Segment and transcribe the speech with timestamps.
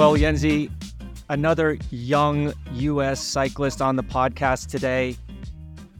[0.00, 0.70] Well, Yenzi,
[1.28, 3.20] another young U.S.
[3.22, 5.14] cyclist on the podcast today,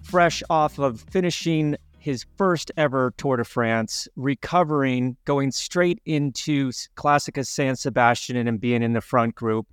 [0.01, 7.47] fresh off of finishing his first ever Tour de France, recovering, going straight into Clasica
[7.47, 9.67] San Sebastian and being in the front group,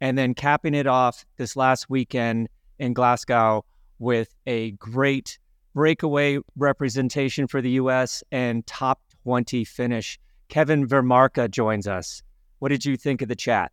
[0.00, 2.48] and then capping it off this last weekend
[2.78, 3.64] in Glasgow
[3.98, 5.40] with a great
[5.74, 8.22] breakaway representation for the U.S.
[8.30, 10.16] and top 20 finish.
[10.48, 12.22] Kevin Vermaerke joins us.
[12.64, 13.72] What did you think of the chat?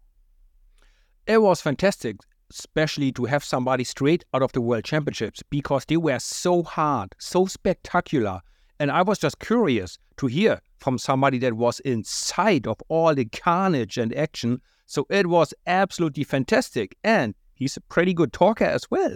[1.25, 2.17] It was fantastic,
[2.49, 7.15] especially to have somebody straight out of the World Championships because they were so hard,
[7.17, 8.41] so spectacular.
[8.81, 13.23] And I was just curious to hear from somebody that was inside of all the
[13.23, 14.59] carnage and action.
[14.87, 16.97] So it was absolutely fantastic.
[17.01, 19.15] And he's a pretty good talker as well.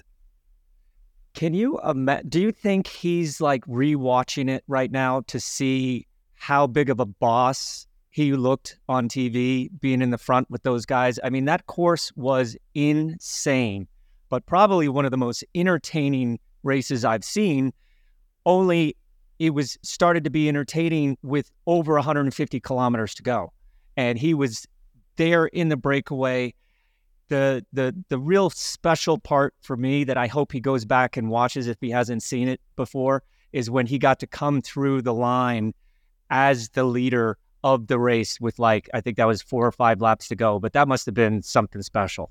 [1.33, 2.29] Can you imagine?
[2.29, 7.05] Do you think he's like rewatching it right now to see how big of a
[7.05, 11.19] boss he looked on TV being in the front with those guys?
[11.21, 13.89] I mean, that course was insane,
[14.29, 17.73] but probably one of the most entertaining races I've seen.
[18.45, 18.95] Only
[19.37, 23.51] it was started to be entertaining with over 150 kilometers to go.
[23.97, 24.65] And he was
[25.17, 26.53] there in the breakaway
[27.27, 31.29] the the the real special part for me that I hope he goes back and
[31.29, 35.13] watches if he hasn't seen it before is when he got to come through the
[35.13, 35.73] line
[36.29, 39.99] as the leader of the race with like I think that was four or five
[39.99, 42.29] laps to go, but that must have been something special.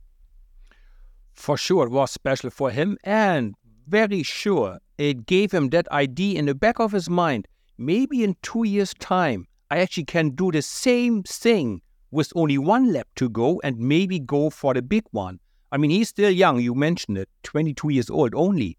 [1.33, 3.55] For sure, it was special for him, and
[3.89, 7.49] very sure it gave him that idea in the back of his mind.
[7.77, 11.83] Maybe in two years' time, I actually can do the same thing
[12.13, 15.41] with only one lap to go and maybe go for the big one.
[15.73, 18.79] I mean, he's still young, you mentioned it, 22 years old only.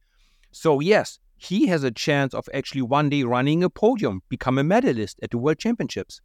[0.53, 4.63] So, yes, he has a chance of actually one day running a podium, become a
[4.63, 6.21] medalist at the World Championships.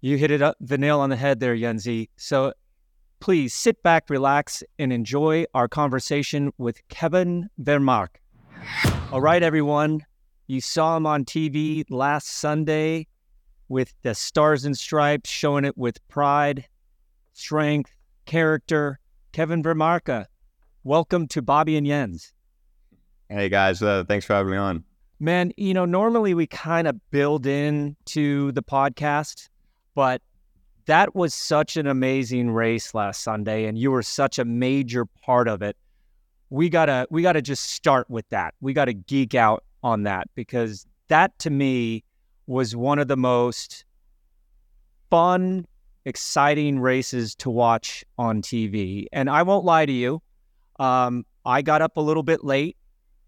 [0.00, 2.10] You hit it up the nail on the head there, Yenzi.
[2.16, 2.52] So
[3.20, 8.16] please sit back, relax, and enjoy our conversation with Kevin Vermaerke.
[9.10, 10.04] All right, everyone.
[10.48, 13.06] You saw him on TV last Sunday
[13.68, 16.66] with the stars and stripes, showing it with pride,
[17.32, 17.90] strength,
[18.26, 19.00] character.
[19.32, 20.26] Kevin Vermaerke,
[20.84, 22.32] welcome to Bobby and Jens.
[23.28, 24.84] Hey guys, uh, thanks for having me on.
[25.18, 29.48] Man, you know, normally we kind of build in to the podcast,
[29.96, 30.22] but
[30.84, 35.48] that was such an amazing race last Sunday, and you were such a major part
[35.48, 35.76] of it.
[36.50, 38.54] We gotta we gotta just start with that.
[38.60, 42.04] We gotta geek out on that because that to me
[42.46, 43.84] was one of the most
[45.10, 45.66] fun,
[46.04, 49.06] exciting races to watch on TV.
[49.12, 50.22] And I won't lie to you,
[50.78, 52.76] um, I got up a little bit late.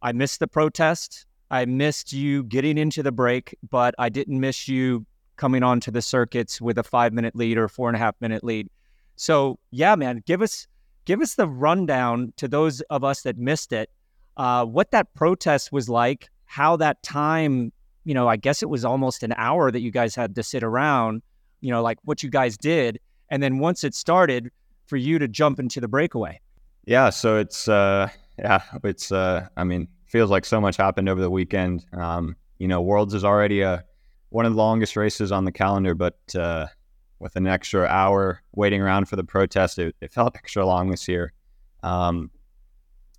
[0.02, 1.26] I missed the protest.
[1.50, 5.06] I missed you getting into the break, but I didn't miss you
[5.38, 8.44] coming onto the circuits with a five minute lead or four and a half minute
[8.44, 8.68] lead.
[9.16, 10.66] So yeah, man, give us
[11.06, 13.90] give us the rundown to those of us that missed it.
[14.36, 17.72] Uh, what that protest was like, how that time
[18.04, 20.62] you know, I guess it was almost an hour that you guys had to sit
[20.62, 21.22] around,
[21.60, 23.00] you know, like what you guys did.
[23.28, 24.50] And then once it started,
[24.88, 26.40] for you to jump into the breakaway.
[26.86, 27.10] Yeah.
[27.10, 31.30] So it's, uh, yeah, it's, uh, I mean, feels like so much happened over the
[31.30, 31.84] weekend.
[31.92, 33.84] Um, you know, Worlds is already a,
[34.30, 36.66] one of the longest races on the calendar, but, uh,
[37.18, 41.08] with an extra hour waiting around for the protest, it, it felt extra long this
[41.08, 41.32] year.
[41.82, 42.30] Um,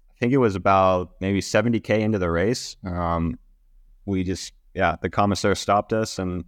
[0.10, 2.78] I think it was about maybe 70K into the race.
[2.86, 3.38] Um,
[4.06, 6.46] we just yeah, the commissaire stopped us and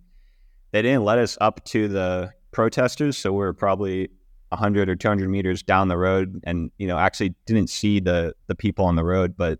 [0.71, 3.17] they didn't let us up to the protesters.
[3.17, 4.09] So we are probably
[4.49, 8.55] 100 or 200 meters down the road and, you know, actually didn't see the, the
[8.55, 9.35] people on the road.
[9.37, 9.59] But,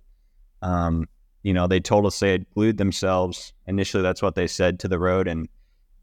[0.61, 1.07] um,
[1.43, 3.53] you know, they told us they had glued themselves.
[3.67, 5.27] Initially, that's what they said to the road.
[5.27, 5.47] And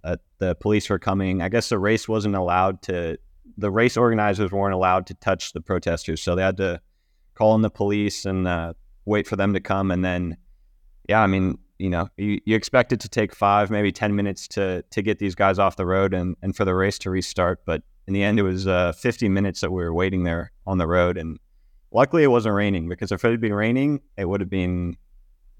[0.04, 1.42] uh, the police were coming.
[1.42, 3.18] I guess the race wasn't allowed to,
[3.56, 6.22] the race organizers weren't allowed to touch the protesters.
[6.22, 6.80] So they had to
[7.34, 9.90] call in the police and uh, wait for them to come.
[9.90, 10.36] And then,
[11.08, 14.48] yeah, I mean, you know, you, you expect it to take five, maybe 10 minutes
[14.48, 17.64] to, to get these guys off the road and, and for the race to restart.
[17.64, 20.78] But in the end, it was uh, 50 minutes that we were waiting there on
[20.78, 21.16] the road.
[21.16, 21.38] And
[21.92, 24.96] luckily, it wasn't raining because if it had been raining, it would have been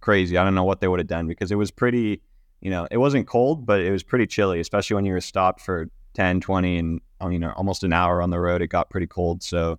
[0.00, 0.36] crazy.
[0.36, 2.22] I don't know what they would have done because it was pretty,
[2.60, 5.60] you know, it wasn't cold, but it was pretty chilly, especially when you were stopped
[5.60, 8.62] for 10, 20, and, um, you know, almost an hour on the road.
[8.62, 9.42] It got pretty cold.
[9.42, 9.78] So,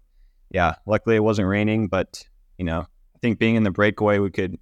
[0.52, 2.24] yeah, luckily it wasn't raining, but,
[2.58, 4.58] you know, I think being in the breakaway, we could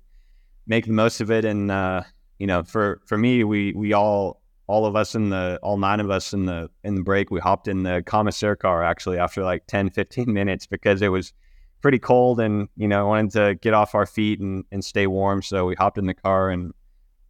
[0.68, 1.45] make the most of it.
[1.45, 2.04] And uh,
[2.39, 6.00] you know, for for me, we we all all of us in the all nine
[6.00, 9.44] of us in the in the break, we hopped in the commissaire car actually after
[9.44, 11.33] like 10, 15 minutes because it was
[11.81, 15.41] pretty cold and you know wanted to get off our feet and, and stay warm.
[15.41, 16.74] So we hopped in the car and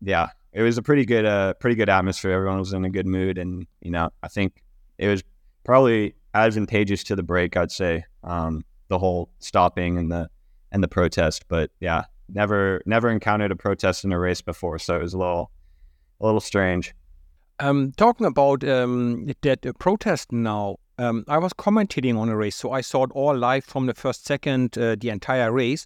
[0.02, 2.32] yeah, it was a pretty good uh pretty good atmosphere.
[2.32, 4.64] Everyone was in a good mood and you know I think
[4.98, 5.24] it was
[5.64, 7.58] probably advantageous to the break.
[7.58, 10.30] I'd say um, the whole stopping and the
[10.72, 11.46] and the protest.
[11.48, 15.18] But yeah, never never encountered a protest in a race before, so it was a
[15.18, 15.52] little
[16.20, 16.94] a little strange.
[17.60, 22.56] Um, talking about um, that uh, protest now, um, I was commentating on a race,
[22.56, 25.86] so I saw it all live from the first second, uh, the entire race.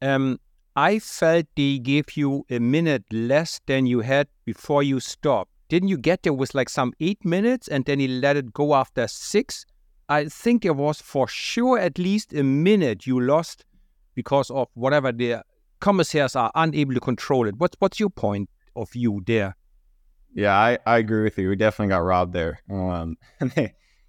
[0.00, 0.40] Um,
[0.74, 5.50] I felt they gave you a minute less than you had before you stopped.
[5.68, 8.74] Didn't you get there with like some eight minutes and then he let it go
[8.74, 9.66] after six?
[10.08, 13.64] I think there was for sure at least a minute you lost
[14.14, 15.42] because of whatever the
[15.80, 17.56] commissaires are unable to control it.
[17.58, 19.56] What's what's your point of view there?
[20.34, 21.50] Yeah, I, I agree with you.
[21.50, 22.60] We definitely got robbed there.
[22.70, 23.16] Um,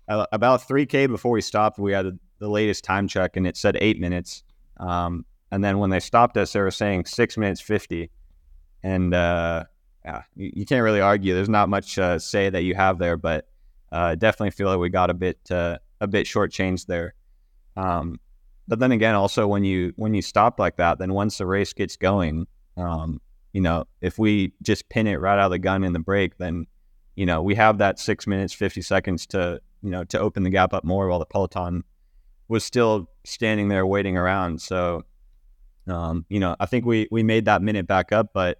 [0.07, 3.99] about 3K before we stopped, we had the latest time check and it said eight
[3.99, 4.43] minutes.
[4.77, 8.09] Um, and then when they stopped us, they were saying six minutes 50.
[8.83, 9.65] And uh,
[10.03, 11.33] yeah, you, you, can't really argue.
[11.33, 13.47] There's not much uh, say that you have there, but
[13.91, 17.13] uh, definitely feel like we got a bit uh, a bit shortchanged there.
[17.77, 18.19] Um,
[18.67, 21.73] but then again, also when you when you stop like that, then once the race
[21.73, 23.21] gets going, um,
[23.53, 26.37] you know, if we just pin it right out of the gun in the break,
[26.37, 26.65] then
[27.15, 30.49] you know we have that six minutes fifty seconds to you know to open the
[30.49, 31.83] gap up more while the peloton
[32.47, 34.61] was still standing there waiting around.
[34.61, 35.03] So,
[35.87, 38.59] um, you know, I think we we made that minute back up, but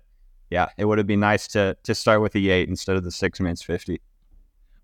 [0.49, 3.11] yeah, it would have been nice to to start with the eight instead of the
[3.11, 4.01] six minutes fifty.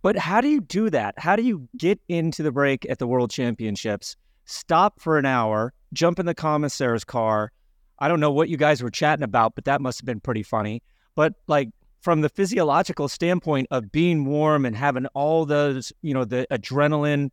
[0.01, 1.15] But how do you do that?
[1.17, 4.15] How do you get into the break at the World Championships?
[4.49, 7.51] stop for an hour, jump in the commissaire's car.
[7.99, 10.43] I don't know what you guys were chatting about, but that must have been pretty
[10.43, 10.81] funny.
[11.15, 11.69] But like
[12.01, 17.29] from the physiological standpoint of being warm and having all those, you know, the adrenaline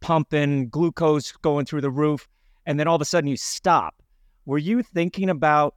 [0.00, 2.28] pumping, glucose going through the roof,
[2.66, 3.94] and then all of a sudden you stop.
[4.46, 5.74] Were you thinking about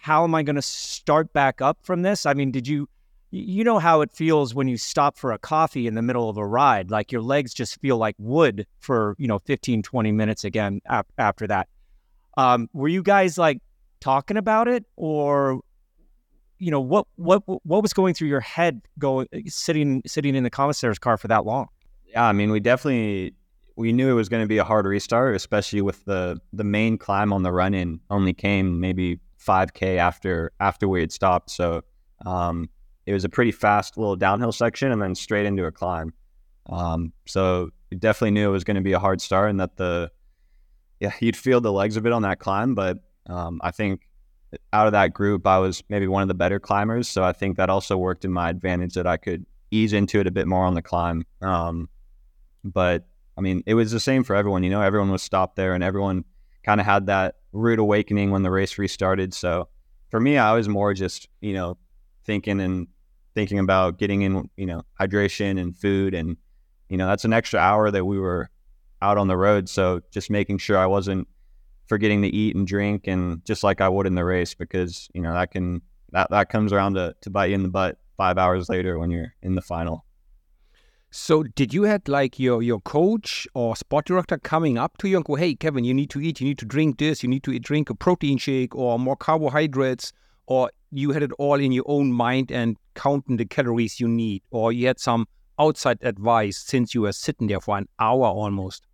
[0.00, 2.24] how am I going to start back up from this?
[2.24, 2.88] I mean, did you
[3.32, 6.36] you know how it feels when you stop for a coffee in the middle of
[6.36, 10.42] a ride like your legs just feel like wood for you know 15 20 minutes
[10.42, 11.68] again ap- after that
[12.36, 13.60] um, were you guys like
[14.00, 15.60] talking about it or
[16.60, 20.50] you know what what what was going through your head going sitting sitting in the
[20.50, 21.66] commissaire's car for that long
[22.06, 23.34] yeah i mean we definitely
[23.76, 26.96] we knew it was going to be a hard restart especially with the the main
[26.96, 31.82] climb on the run in only came maybe 5k after after we had stopped so
[32.26, 32.68] um,
[33.06, 36.12] it was a pretty fast little downhill section and then straight into a climb.
[36.66, 40.12] Um, so definitely knew it was going to be a hard start and that the
[41.00, 44.02] yeah you'd feel the legs a bit on that climb, but um, I think
[44.72, 47.56] out of that group I was maybe one of the better climbers, so I think
[47.56, 50.64] that also worked in my advantage that I could ease into it a bit more
[50.64, 51.24] on the climb.
[51.40, 51.88] Um,
[52.64, 53.06] but
[53.38, 54.62] I mean, it was the same for everyone.
[54.62, 56.24] You know, everyone was stopped there, and everyone
[56.62, 59.32] kind of had that rude awakening when the race restarted.
[59.34, 59.68] So
[60.10, 61.78] for me, I was more just you know
[62.24, 62.88] thinking and
[63.34, 66.14] thinking about getting in, you know, hydration and food.
[66.14, 66.36] And,
[66.88, 68.50] you know, that's an extra hour that we were
[69.02, 69.68] out on the road.
[69.68, 71.28] So just making sure I wasn't
[71.90, 75.20] forgetting to eat and drink and just like I would in the race because, you
[75.20, 75.82] know, that can,
[76.12, 79.10] that, that comes around to, to bite you in the butt five hours later when
[79.10, 80.04] you're in the final.
[81.10, 85.16] So did you had like your your coach or sport director coming up to you
[85.16, 86.40] and go, "Hey, Kevin, you need to eat.
[86.40, 87.24] You need to drink this.
[87.24, 90.12] You need to drink a protein shake or more carbohydrates."
[90.46, 94.42] Or you had it all in your own mind and counting the calories you need,
[94.52, 95.26] or you had some
[95.58, 98.86] outside advice since you were sitting there for an hour almost?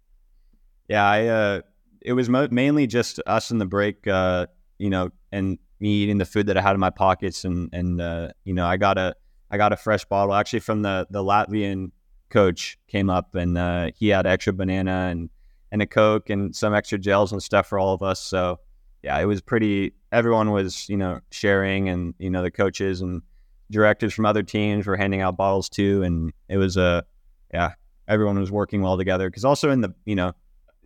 [0.89, 1.61] Yeah, I uh,
[2.01, 4.47] it was mo- mainly just us in the break, uh,
[4.79, 8.01] you know, and me eating the food that I had in my pockets, and and
[8.01, 9.15] uh, you know, I got a
[9.51, 11.91] I got a fresh bottle actually from the the Latvian
[12.29, 15.31] coach came up and uh, he had extra banana and
[15.73, 18.21] and a coke and some extra gels and stuff for all of us.
[18.21, 18.59] So
[19.03, 19.93] yeah, it was pretty.
[20.13, 23.23] Everyone was you know sharing, and you know the coaches and
[23.71, 27.05] directors from other teams were handing out bottles too, and it was a
[27.53, 27.75] yeah,
[28.09, 29.29] everyone was working well together.
[29.29, 30.33] Because also in the you know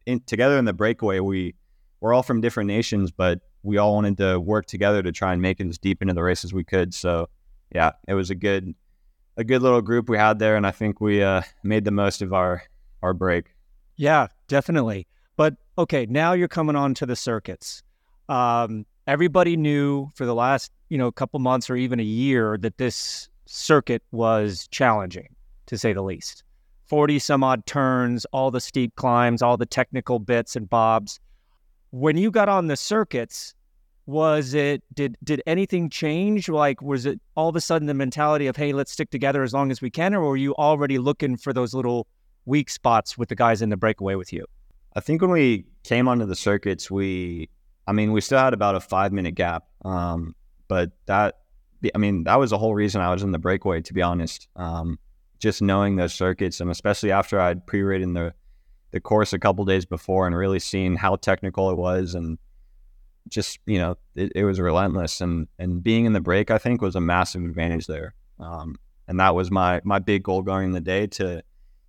[0.07, 1.55] in, together in the breakaway, we
[2.01, 5.43] we're all from different nations, but we all wanted to work together to try and
[5.43, 6.95] make it as deep into the race as we could.
[6.95, 7.29] So
[7.75, 8.75] yeah, it was a good
[9.37, 12.23] a good little group we had there, and I think we uh, made the most
[12.23, 12.63] of our
[13.03, 13.55] our break.
[13.97, 15.07] Yeah, definitely.
[15.37, 17.83] But okay, now you're coming on to the circuits.
[18.29, 22.79] Um, everybody knew for the last you know couple months or even a year that
[22.79, 25.29] this circuit was challenging
[25.67, 26.45] to say the least.
[26.91, 31.21] 40 some odd turns, all the steep climbs, all the technical bits and bobs.
[31.91, 33.55] When you got on the circuits,
[34.07, 36.49] was it did did anything change?
[36.49, 39.55] Like was it all of a sudden the mentality of hey, let's stick together as
[39.55, 42.07] long as we can, or were you already looking for those little
[42.45, 44.45] weak spots with the guys in the breakaway with you?
[44.95, 47.49] I think when we came onto the circuits, we
[47.87, 49.65] I mean, we still had about a five minute gap.
[49.85, 50.35] Um,
[50.69, 51.39] but that,
[51.93, 54.47] I mean, that was the whole reason I was in the breakaway, to be honest.
[54.55, 54.99] Um,
[55.41, 58.35] just knowing those circuits, and especially after I'd pre-ridden the
[58.93, 62.39] the course a couple days before and really seeing how technical it was, and
[63.29, 65.21] just you know, it, it was relentless.
[65.21, 68.15] And and being in the break, I think, was a massive advantage there.
[68.39, 68.77] Um,
[69.09, 71.43] and that was my my big goal going in the day to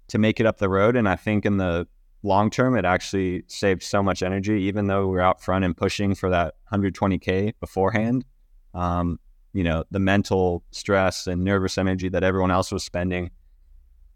[0.08, 0.96] to make it up the road.
[0.96, 1.88] And I think in the
[2.24, 5.75] long term, it actually saved so much energy, even though we were out front and
[5.75, 8.25] pushing for that 120k beforehand.
[8.74, 9.20] Um,
[9.53, 13.31] you know, the mental stress and nervous energy that everyone else was spending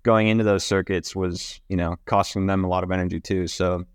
[0.06, 3.48] going into those circuits was, you know, costing them a lot of energy too.
[3.48, 3.86] So,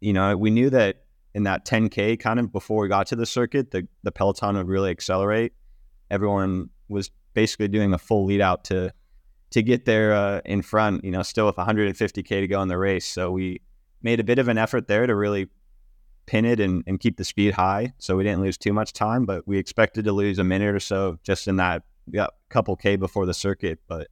[0.00, 1.04] you know, we knew that
[1.34, 4.68] in that 10K kind of before we got to the circuit, the, the Peloton would
[4.68, 5.52] really accelerate.
[6.10, 8.92] Everyone was basically doing a full lead out to
[9.50, 12.76] to get there uh, in front, you know, still with 150K to go in the
[12.76, 13.06] race.
[13.06, 13.62] So we
[14.02, 15.48] made a bit of an effort there to really
[16.26, 17.94] pin it and, and keep the speed high.
[17.96, 20.80] So we didn't lose too much time, but we expected to lose a minute or
[20.80, 23.78] so just in that yeah, couple K before the circuit.
[23.88, 24.08] But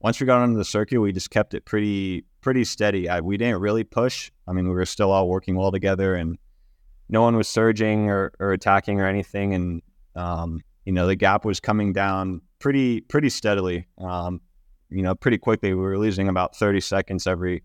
[0.00, 3.08] once we got onto the circuit, we just kept it pretty pretty steady.
[3.08, 4.30] I, we didn't really push.
[4.46, 6.38] I mean, we were still all working well together, and
[7.08, 9.54] no one was surging or, or attacking or anything.
[9.54, 9.82] And
[10.14, 13.86] um, you know, the gap was coming down pretty pretty steadily.
[13.98, 14.40] Um,
[14.90, 15.74] you know, pretty quickly.
[15.74, 17.62] We were losing about 30 seconds every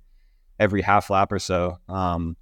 [0.59, 1.77] every half lap or so.
[1.87, 2.35] Um,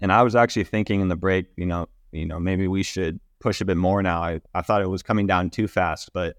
[0.00, 3.20] and I was actually thinking in the break, you know, you know, maybe we should
[3.40, 4.22] push a bit more now.
[4.22, 6.36] I, I thought it was coming down too fast, but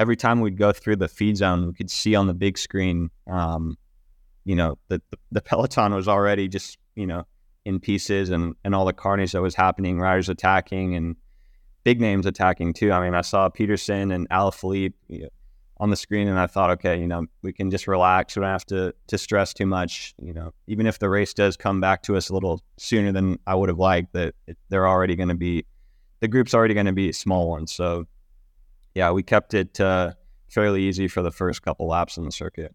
[0.00, 3.10] every time we'd go through the feed zone, we could see on the big screen,
[3.26, 3.76] um,
[4.46, 7.26] you know, the, the, Peloton was already just, you know,
[7.66, 11.16] in pieces and, and all the carnage that was happening, riders attacking and
[11.84, 12.90] big names attacking too.
[12.90, 15.28] I mean, I saw Pedersen and Alaphilippe, you know,
[15.76, 18.36] on the screen and I thought, okay, you know, we can just relax.
[18.36, 20.14] We don't have to to stress too much.
[20.18, 23.38] You know, even if the race does come back to us a little sooner than
[23.46, 24.34] I would have liked, that
[24.70, 25.66] they're already going to be
[26.20, 27.66] the group's already going to be a small one.
[27.66, 28.06] So,
[28.94, 30.12] yeah, we kept it uh,
[30.48, 32.74] fairly easy for the first couple laps in the circuit.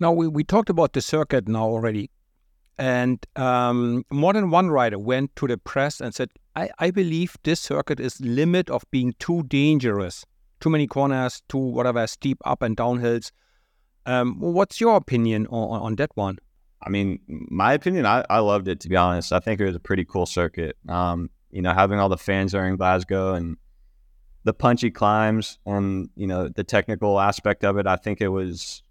[0.00, 2.10] Now we, we talked about the circuit now already,
[2.78, 7.36] and um, more than one rider went to the press and said, I, "I believe
[7.42, 10.24] this circuit is limit of being too dangerous."
[10.60, 13.32] too many corners, too whatever steep up and down hills.
[14.06, 16.38] Um, what's your opinion on, on that one?
[16.82, 19.32] I mean, my opinion, I, I loved it to be honest.
[19.32, 20.76] I think it was a pretty cool circuit.
[20.88, 23.56] Um, you know, having all the fans there in Glasgow and
[24.48, 27.86] the punchy climbs and you know the technical aspect of it.
[27.86, 28.82] I think it was,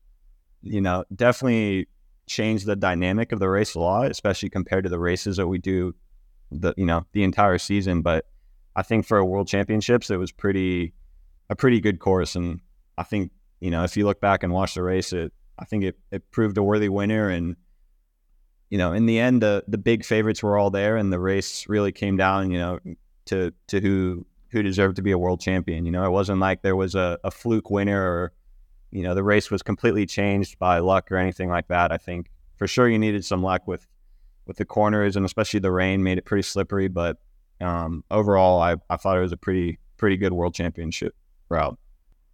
[0.62, 1.88] you know, definitely
[2.28, 5.58] changed the dynamic of the race a lot, especially compared to the races that we
[5.58, 5.96] do,
[6.52, 8.04] the you know the entire season.
[8.04, 8.26] But
[8.76, 10.94] I think for a World Championships, it was pretty
[11.50, 12.36] a pretty good course.
[12.36, 12.62] And
[12.96, 15.86] I think, you know, if you look back and watch the race, it, I think
[15.86, 17.30] it, it proved a worthy winner.
[17.30, 17.56] And,
[18.70, 21.68] you know, in the end, the, the big favorites were all there and the race
[21.68, 22.80] really came down, you know,
[23.26, 25.86] to, to who, who deserved to be a world champion.
[25.86, 28.34] You know, it wasn't like there was a, a fluke winner or,
[28.92, 31.92] you know, the race was completely changed by luck or anything like that.
[31.92, 33.86] I think for sure you needed some luck with,
[34.46, 36.88] with the corners and especially the rain made it pretty slippery.
[36.88, 37.18] But
[37.62, 41.16] um, overall, I, I thought it was a pretty, pretty good world championship
[41.50, 41.78] route.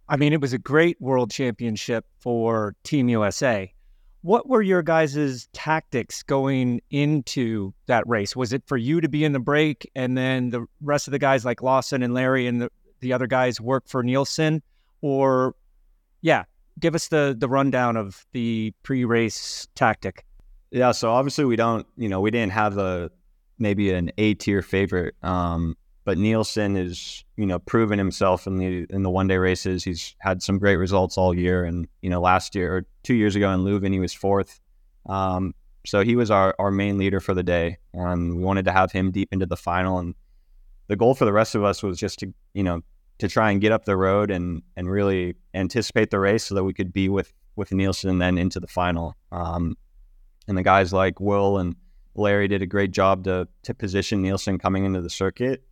[0.08, 3.73] I mean, it was a great world championship for Team USA.
[4.24, 8.34] What were your guys' tactics going into that race?
[8.34, 11.18] Was it for you to be in the break and then the rest of the
[11.18, 14.62] guys like Lawson and Larry and the, the other guys work for Neilson?
[15.02, 15.54] Or,
[16.22, 16.44] yeah,
[16.80, 20.24] give us the, the rundown of the pre race tactic.
[20.70, 23.10] Yeah, so obviously we don't, you know, we didn't have a
[23.58, 25.16] maybe an A tier favorite.
[25.22, 29.82] Um, but Neilson is, you know, proven himself in the in the one day races.
[29.82, 33.34] He's had some great results all year, and you know, last year or two years
[33.34, 34.60] ago in Leuven, he was fourth.
[35.06, 35.54] Um,
[35.86, 38.92] so he was our, our main leader for the day, and we wanted to have
[38.92, 39.98] him deep into the final.
[39.98, 40.14] And
[40.88, 42.82] the goal for the rest of us was just to, you know,
[43.18, 46.64] to try and get up the road and and really anticipate the race so that
[46.64, 49.16] we could be with with Neilson and then into the final.
[49.32, 49.76] Um,
[50.48, 51.76] and the guys like Will and
[52.14, 55.64] Larry did a great job to to position Neilson coming into the circuit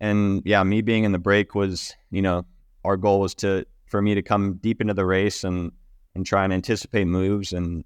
[0.00, 2.46] and yeah, me being in the break was, you know,
[2.84, 5.72] our goal was to for me to come deep into the race and
[6.14, 7.84] and try and anticipate moves and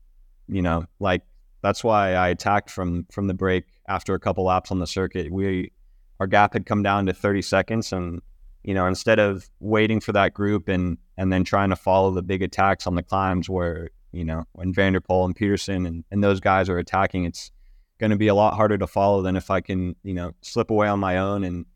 [0.49, 1.23] you know, like
[1.63, 5.33] that's why I attacked from from the break after a couple laps on the circuit.
[5.33, 5.73] We
[6.21, 8.21] our gap had come down to 30 seconds and
[8.63, 12.23] you know, instead of waiting for that group and and then trying to follow the
[12.23, 16.05] big attacks on the climbs where, you know, when Van der Poel and Pedersen and,
[16.11, 17.51] and those guys are attacking, it's
[17.99, 20.71] going to be a lot harder to follow than if I can, you know, slip
[20.71, 21.67] away on my own and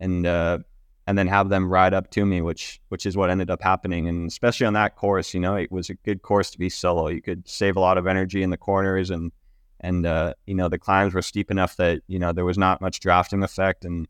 [0.00, 0.58] and uh,
[1.06, 4.08] and then have them ride up to me, which which is what ended up happening.
[4.08, 7.08] And especially on that course, you know, it was a good course to be solo.
[7.08, 9.32] You could save a lot of energy in the corners, and
[9.80, 12.80] and uh, you know the climbs were steep enough that you know there was not
[12.80, 13.84] much drafting effect.
[13.84, 14.08] And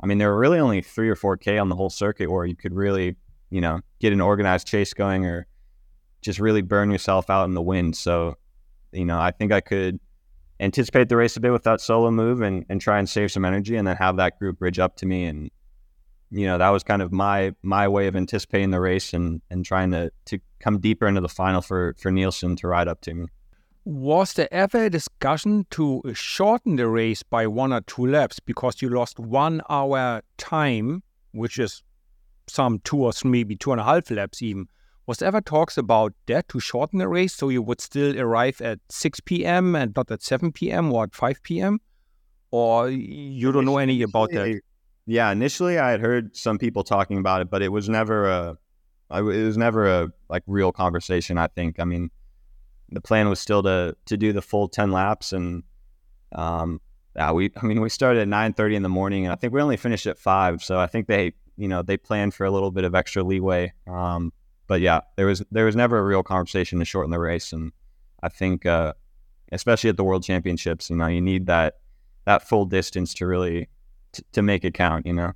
[0.00, 2.44] I mean, there were really only three or four k on the whole circuit where
[2.44, 3.16] you could really
[3.50, 5.46] you know, get an organized chase going or
[6.20, 7.96] just really burn yourself out in the wind.
[7.96, 8.36] So,
[8.92, 10.00] you know, I think I could
[10.60, 13.44] anticipate the race a bit with that solo move and, and try and save some
[13.44, 15.50] energy and then have that group bridge up to me and
[16.30, 19.64] you know that was kind of my my way of anticipating the race and and
[19.64, 23.14] trying to to come deeper into the final for for Neilson to ride up to
[23.14, 23.26] me.
[23.84, 28.82] Was there ever a discussion to shorten the race by one or two laps because
[28.82, 31.84] you lost one hour time, which is
[32.48, 34.66] some two or maybe two and a half laps even?
[35.06, 38.80] Was ever talks about that to shorten the race so you would still arrive at
[38.88, 39.76] 6 p.m.
[39.76, 40.92] and not at 7 p.m.
[40.92, 41.80] or at 5 p.m.?
[42.50, 44.60] Or you don't know any about that?
[45.06, 48.58] Yeah, initially I had heard some people talking about it, but it was never a,
[49.12, 51.38] it was never a like real conversation.
[51.38, 51.78] I think.
[51.78, 52.10] I mean,
[52.90, 55.62] the plan was still to to do the full 10 laps, and
[56.32, 56.80] um,
[57.14, 57.52] yeah, we.
[57.56, 60.06] I mean, we started at 9:30 in the morning, and I think we only finished
[60.06, 60.62] at five.
[60.62, 63.72] So I think they, you know, they planned for a little bit of extra leeway.
[63.86, 64.32] Um,
[64.66, 67.72] but yeah, there was there was never a real conversation to shorten the race, and
[68.22, 68.94] I think, uh,
[69.52, 71.74] especially at the World Championships, you know, you need that
[72.24, 73.68] that full distance to really
[74.12, 75.06] t- to make it count.
[75.06, 75.32] You know.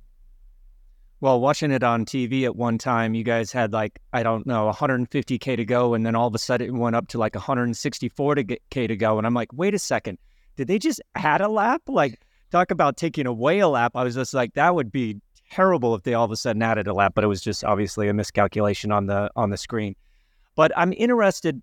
[1.21, 4.71] Well, watching it on TV at one time, you guys had like I don't know
[4.71, 8.87] 150k to go, and then all of a sudden it went up to like 164k
[8.87, 10.17] to go, and I'm like, wait a second,
[10.57, 11.83] did they just add a lap?
[11.87, 12.19] Like,
[12.51, 13.93] talk about taking away a lap.
[13.95, 16.87] I was just like, that would be terrible if they all of a sudden added
[16.87, 19.95] a lap, but it was just obviously a miscalculation on the on the screen.
[20.55, 21.61] But I'm interested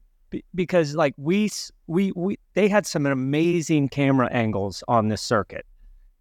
[0.55, 1.51] because like we
[1.87, 5.67] we we they had some amazing camera angles on this circuit,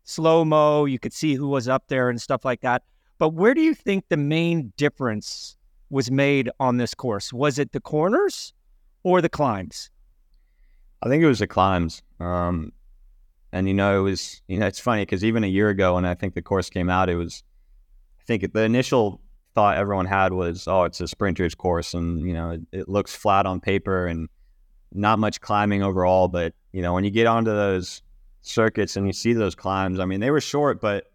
[0.04, 0.86] slow mo.
[0.86, 2.84] You could see who was up there and stuff like that.
[3.20, 5.58] But where do you think the main difference
[5.90, 7.34] was made on this course?
[7.34, 8.54] Was it the corners
[9.04, 9.90] or the climbs?
[11.02, 12.02] I think it was the climbs.
[12.20, 12.72] Um,
[13.52, 16.06] and you know, it was you know, it's funny because even a year ago when
[16.06, 17.44] I think the course came out, it was
[18.28, 19.22] think the initial
[19.56, 23.16] thought everyone had was, oh, it's a sprinter's course, and you know, it, it looks
[23.16, 24.30] flat on paper and
[24.94, 26.28] not much climbing overall.
[26.28, 28.02] But you know, when you get onto those
[28.42, 31.06] circuits and you see those climbs, I mean, they were short, but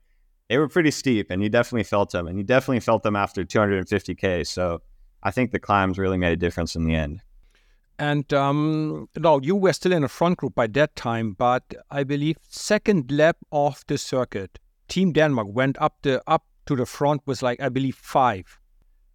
[0.48, 3.44] they were pretty steep, and you definitely felt them, and you definitely felt them after
[3.44, 4.46] 250k.
[4.46, 4.82] So
[5.22, 7.20] I think the climbs really made a difference in the end.
[7.98, 12.02] And um, no, you were still in a front group by that time, but I
[12.02, 14.58] believe second lap of the circuit,
[14.88, 16.44] Team Denmark went up the up
[16.76, 18.58] to the front with like I believe five.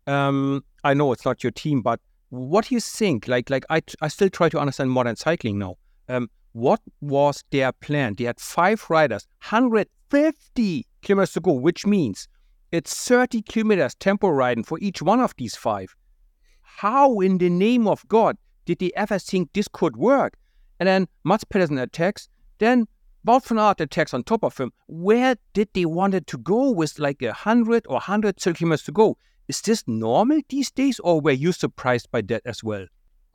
[0.05, 3.27] Um, I know it's not your team, but what do you think?
[3.27, 5.75] Like, like I, I still try to understand modern cycling now.
[6.09, 8.15] Um, what was their plan?
[8.17, 12.27] They had five riders, 150 kilometers to go, which means
[12.71, 15.95] it's 30 kilometers tempo riding for each one of these five.
[16.61, 20.33] How in the name of God did they ever think this could work?
[20.79, 22.87] And then Mads Pedersen attacks, then
[23.25, 24.71] Wout van Aert attacks on top of him.
[24.87, 28.91] Where did they want it to go with like a hundred or hundred kilometers to
[28.91, 29.17] go?
[29.47, 32.85] Is this normal these days, or were you surprised by that as well?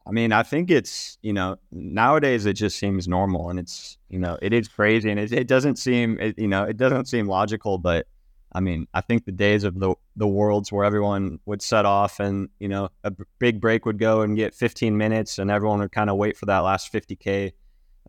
[0.07, 4.19] I mean, I think it's you know nowadays it just seems normal, and it's you
[4.19, 7.29] know it is crazy, and it, it doesn't seem it, you know it doesn't seem
[7.29, 8.07] logical, but
[8.53, 12.21] I mean, I think the days of the the worlds where everyone would set off
[12.21, 15.93] and you know a big break would go and get 15 minutes, and everyone would
[15.93, 17.53] kind of wait for that last 50k.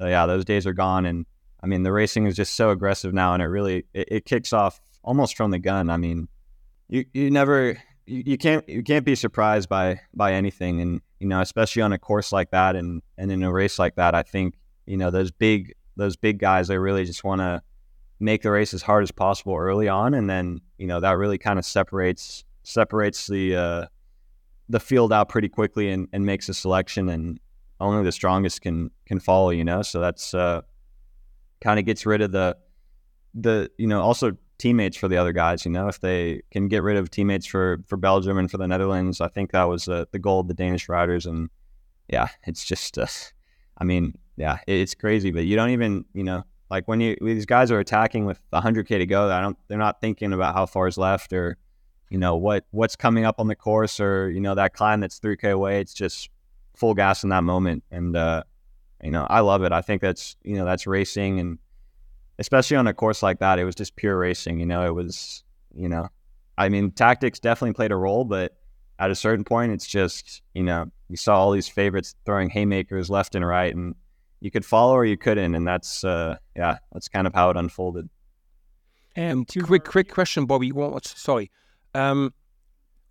[0.01, 1.25] Uh, yeah, those days are gone, and
[1.63, 4.51] I mean, the racing is just so aggressive now, and it really it, it kicks
[4.51, 5.89] off almost from the gun.
[5.89, 6.27] I mean,
[6.89, 11.27] you you never you, you can't you can't be surprised by by anything, and you
[11.27, 14.23] know, especially on a course like that, and and in a race like that, I
[14.23, 17.61] think you know those big those big guys they really just want to
[18.19, 21.37] make the race as hard as possible early on, and then you know that really
[21.37, 23.85] kind of separates separates the uh,
[24.67, 27.39] the field out pretty quickly and, and makes a selection, and
[27.79, 29.49] only the strongest can can follow.
[29.49, 30.61] You know, so that's uh,
[31.63, 32.57] kind of gets rid of the
[33.33, 35.65] the you know also teammates for the other guys.
[35.65, 38.67] You know, if they can get rid of teammates for for Belgium and for the
[38.67, 41.25] Netherlands, I think that was uh, the goal of the Danish riders.
[41.25, 41.49] And
[42.07, 43.07] yeah, it's just, uh,
[43.77, 45.31] I mean, yeah, it's crazy.
[45.31, 48.87] But you don't even you know like when you these guys are attacking with 100k
[48.99, 51.57] to go, I don't they're not thinking about how far is left or
[52.09, 55.19] you know what what's coming up on the course or you know that climb that's
[55.19, 55.79] 3k away.
[55.79, 56.29] It's just
[56.75, 58.15] full gas in that moment and.
[58.15, 58.43] uh
[59.03, 59.71] you know, I love it.
[59.71, 61.59] I think that's you know that's racing, and
[62.39, 64.59] especially on a course like that, it was just pure racing.
[64.59, 65.43] You know, it was
[65.75, 66.07] you know,
[66.57, 68.55] I mean, tactics definitely played a role, but
[68.99, 73.09] at a certain point, it's just you know, you saw all these favorites throwing haymakers
[73.09, 73.95] left and right, and
[74.39, 77.57] you could follow or you couldn't, and that's uh, yeah, that's kind of how it
[77.57, 78.09] unfolded.
[79.15, 80.71] And quick, quick question, Bobby.
[81.03, 81.51] Sorry.
[81.93, 82.33] Um,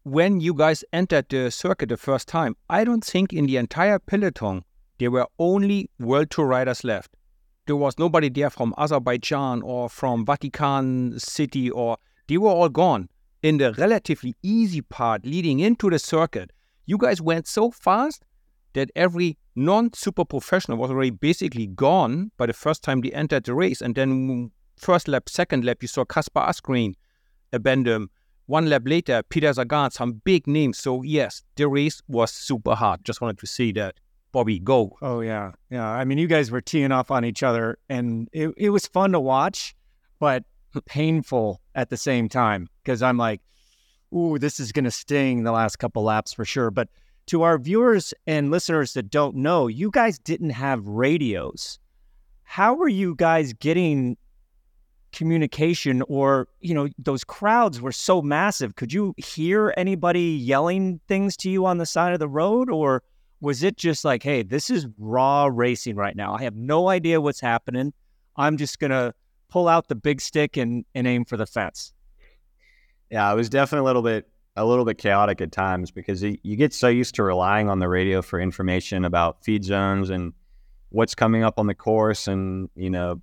[0.03, 4.01] when you guys entered the circuit the first time, I don't think in the entire
[4.01, 4.65] peloton
[5.03, 7.17] there were only World Tour riders left.
[7.67, 11.97] There was nobody there from Azerbaijan or from Vatican City, or
[12.29, 13.09] they were all gone.
[13.43, 16.53] in the relatively easy part leading into the circuit,
[16.87, 18.25] you guys went so fast
[18.75, 23.43] that every non super professional was already basically gone by the first time they entered
[23.43, 23.81] the race.
[23.81, 26.95] And then, first lap, second lap, you saw Kasper Asgreen
[27.53, 28.09] abandon.
[28.47, 30.79] One lap later, Peter Sagan, some big names.
[30.79, 33.05] So, yes, the race was super hard.
[33.05, 33.97] Just wanted to see that.
[34.33, 34.97] Bobby, go.
[35.03, 35.53] Oh, yeah.
[35.71, 35.87] Yeah.
[35.87, 39.13] I mean, you guys were teeing off on each other, and it, it was fun
[39.13, 39.75] to watch,
[40.19, 40.45] but
[40.87, 43.43] painful at the same time because I'm like,
[44.15, 46.71] ooh, this is going to sting the last couple laps for sure.
[46.71, 46.89] But
[47.27, 51.79] to our viewers and listeners that don't know, you guys didn't have radios.
[52.45, 54.17] How were you guys getting
[55.13, 58.77] communication or, you know, those crowds were so massive.
[58.77, 63.03] Could you hear anybody yelling things to you on the side of the road or
[63.43, 66.33] was it just like, hey, this is raw racing right now.
[66.33, 67.93] I have no idea what's happening.
[68.37, 69.13] I'm just to
[69.51, 71.93] pull out the big stick and, and aim for the fence.
[73.11, 76.57] Yeah, it was definitely a little bit a little bit chaotic at times because you
[76.57, 80.35] get so used to relying on the radio for information about feed zones and
[80.91, 83.19] what's coming up on the course and you know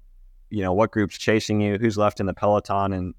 [0.49, 3.13] you know what group's chasing you who's left in the peloton and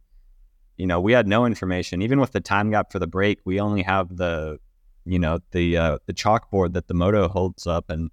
[0.77, 3.61] you know we had no information even with the time gap for the break we
[3.61, 4.59] only have the
[5.05, 8.11] you know the uh, the chalkboard that the moto holds up and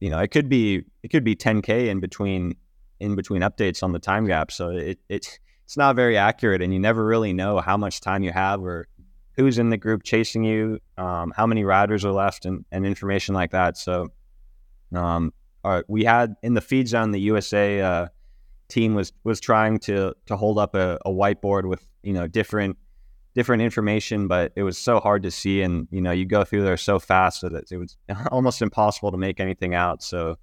[0.00, 2.54] you know it could be it could be 10k in between
[3.00, 6.72] in between updates on the time gap so it, it it's not very accurate and
[6.72, 8.86] you never really know how much time you have or
[9.36, 13.34] who's in the group chasing you, um, how many riders are left, and, and information
[13.34, 13.76] like that.
[13.76, 14.08] So,
[14.94, 15.32] um,
[15.88, 18.06] we had in the feed zone, the USA uh,
[18.68, 22.76] team was was trying to to hold up a, a, whiteboard with you know different
[23.34, 26.62] different information, but it was so hard to see, and you know you go through
[26.62, 27.96] there so fast that it was
[28.30, 30.02] almost impossible to make anything out.
[30.02, 30.36] So,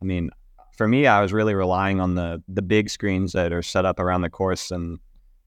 [0.00, 0.30] I mean,
[0.76, 3.98] for me, I was really relying on the the big screens that are set up
[3.98, 4.98] around the course and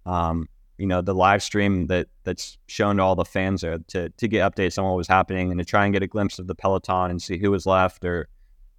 [0.06, 0.48] um,
[0.80, 4.28] you know the live stream that that's shown to all the fans there to to
[4.28, 6.56] get updates on what was happening and to try and get a glimpse of the
[6.56, 8.30] peloton and see who was left or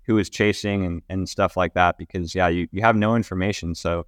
[0.04, 3.74] who was chasing and, and stuff like that because yeah you, you have no information
[3.74, 4.06] so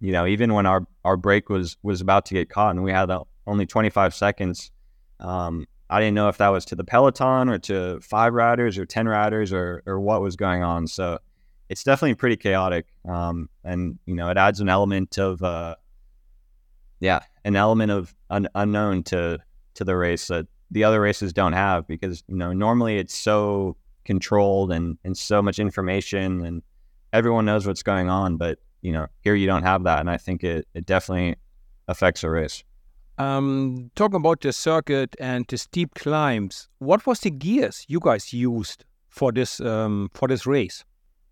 [0.00, 2.92] you know even when our our break was was about to get caught and we
[2.92, 4.70] had uh, only 25 seconds
[5.20, 8.86] um, I didn't know if that was to the peloton or to five riders or
[8.86, 10.86] 10 riders or or what was going on.
[10.86, 11.18] So
[11.68, 15.76] it's definitely pretty chaotic um, and you know it adds an element of uh,
[17.00, 19.38] yeah, an element of un- unknown to
[19.74, 23.76] to the race that the other races don't have because you know normally it's so
[24.04, 26.62] controlled and and so much information and
[27.12, 30.18] everyone knows what's going on, but you know here you don't have that, and I
[30.18, 31.36] think it it definitely
[31.88, 32.62] affects a race.
[33.16, 38.32] Um, talking about the circuit and the steep climbs, what was the gears you guys
[38.32, 40.84] used for this um, for this race?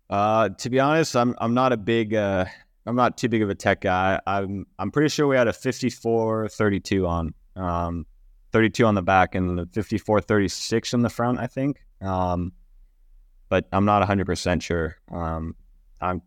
[0.09, 2.45] Uh, to be honest, I'm I'm not a big uh,
[2.85, 4.19] I'm not too big of a tech guy.
[4.25, 7.33] I'm I'm pretty sure we had a 54 32 on.
[7.55, 8.05] Um,
[8.51, 11.83] 32 on the back and the 54 36 in the front, I think.
[12.01, 12.53] Um,
[13.49, 14.95] but I'm not 100% sure.
[15.11, 15.55] Um,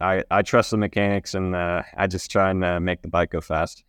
[0.01, 3.31] i I, trust the mechanics and uh, I just try and uh, make the bike
[3.31, 3.85] go fast.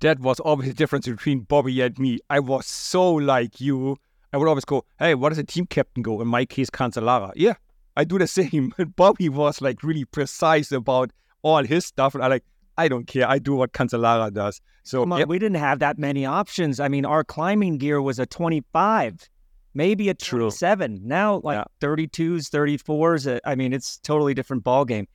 [0.00, 2.18] That was always the difference between Bobby and me.
[2.30, 3.96] I was so like you.
[4.32, 6.20] I would always go, hey, what does a team captain go?
[6.20, 7.32] In my case, Cancellara.
[7.36, 7.54] Yeah,
[7.96, 8.72] I do the same.
[8.96, 11.10] Bobby was like really precise about
[11.42, 12.14] all his stuff.
[12.14, 12.44] And I like,
[12.78, 13.28] I don't care.
[13.28, 14.60] I do what Cancellara does.
[14.84, 15.28] So on, yep.
[15.28, 16.80] we didn't have that many options.
[16.80, 19.28] I mean, our climbing gear was a 25,
[19.74, 21.86] maybe a true seven Now, like yeah.
[21.86, 23.36] 32s, 34s.
[23.36, 25.06] Uh, I mean, it's totally different ball game.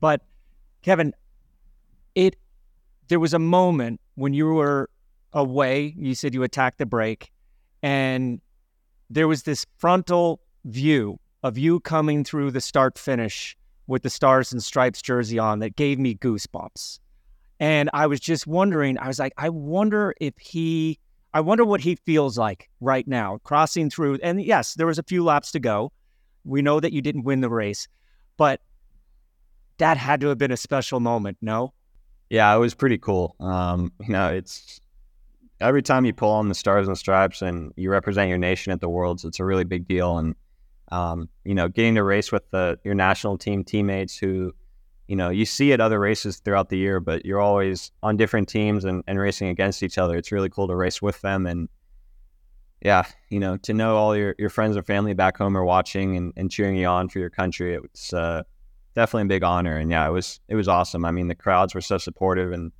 [0.00, 0.22] But
[0.82, 1.14] Kevin,
[2.14, 2.36] it
[3.08, 4.88] there was a moment when you were
[5.32, 5.94] away.
[5.96, 7.30] You said you attacked the break,
[7.82, 8.40] and
[9.10, 14.52] there was this frontal view of you coming through the start finish with the Stars
[14.52, 16.98] and Stripes jersey on that gave me goosebumps.
[17.60, 20.98] And I was just wondering, I was like, I wonder if he,
[21.34, 24.18] I wonder what he feels like right now crossing through.
[24.22, 25.92] And yes, there was a few laps to go.
[26.44, 27.88] We know that you didn't win the race,
[28.36, 28.60] but
[29.78, 31.72] that had to have been a special moment, no?
[32.28, 33.36] Yeah, it was pretty cool.
[33.40, 34.80] Um, you know, it's
[35.60, 38.80] every time you pull on the stars and stripes and you represent your nation at
[38.80, 40.18] the Worlds, it's a really big deal.
[40.18, 40.34] And
[40.90, 44.54] um, you know, getting to race with the, your national team teammates who,
[45.08, 48.48] you know, you see at other races throughout the year, but you're always on different
[48.48, 50.16] teams and, and racing against each other.
[50.16, 51.46] It's really cool to race with them.
[51.46, 51.68] And
[52.80, 56.16] yeah, you know, to know all your, your friends and family back home are watching
[56.16, 58.42] and, and cheering you on for your country, it was uh,
[58.94, 59.76] definitely a big honor.
[59.76, 61.04] And yeah, it was, it was awesome.
[61.04, 62.72] I mean, the crowds were so supportive and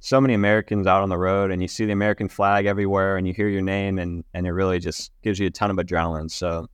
[0.00, 3.26] so many Americans out on the road and you see the American flag everywhere and
[3.26, 6.30] you hear your name and, and it really just gives you a ton of adrenaline.
[6.30, 6.66] So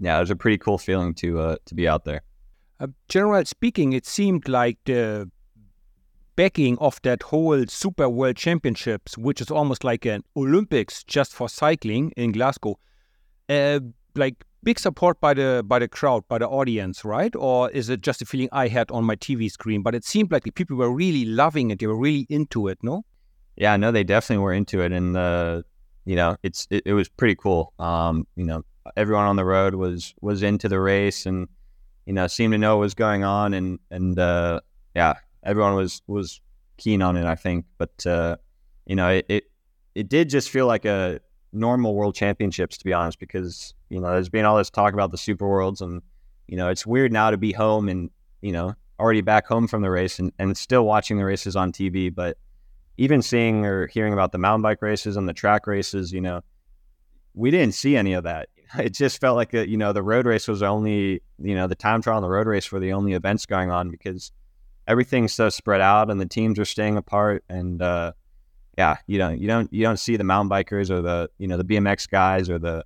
[0.00, 2.22] yeah, it was a pretty cool feeling to uh, to be out there.
[2.80, 5.28] Uh, generally speaking, it seemed like the
[6.36, 11.48] backing of that whole Super World Championships, which is almost like an Olympics just for
[11.48, 12.78] cycling in Glasgow,
[13.48, 13.80] uh,
[14.14, 17.34] like big support by the by the crowd, by the audience, right?
[17.34, 19.82] Or is it just a feeling I had on my TV screen?
[19.82, 21.80] But it seemed like the people were really loving it.
[21.80, 22.78] They were really into it.
[22.82, 23.04] No.
[23.56, 25.62] Yeah, no, they definitely were into it, and uh,
[26.04, 27.72] you know, it's it, it was pretty cool.
[27.80, 28.62] Um, you know,
[28.96, 31.48] everyone on the road was was into the race, and
[32.08, 34.60] you know, seemed to know what was going on, and and uh,
[34.96, 36.40] yeah, everyone was was
[36.78, 37.26] keen on it.
[37.26, 38.38] I think, but uh,
[38.86, 39.44] you know, it, it
[39.94, 41.20] it did just feel like a
[41.52, 45.10] normal world championships to be honest because you know there's been all this talk about
[45.10, 46.02] the super worlds and
[46.46, 48.10] you know it's weird now to be home and
[48.42, 51.72] you know already back home from the race and, and still watching the races on
[51.72, 52.36] tv but
[52.98, 56.42] even seeing or hearing about the mountain bike races and the track races you know
[57.32, 60.26] we didn't see any of that it just felt like a, you know the road
[60.26, 63.12] race was only you know the time trial and the road race were the only
[63.14, 64.32] events going on because
[64.86, 68.12] everything's so spread out and the teams are staying apart and uh,
[68.78, 71.56] yeah, you don't you don't you don't see the mountain bikers or the you know
[71.56, 72.84] the BMX guys or the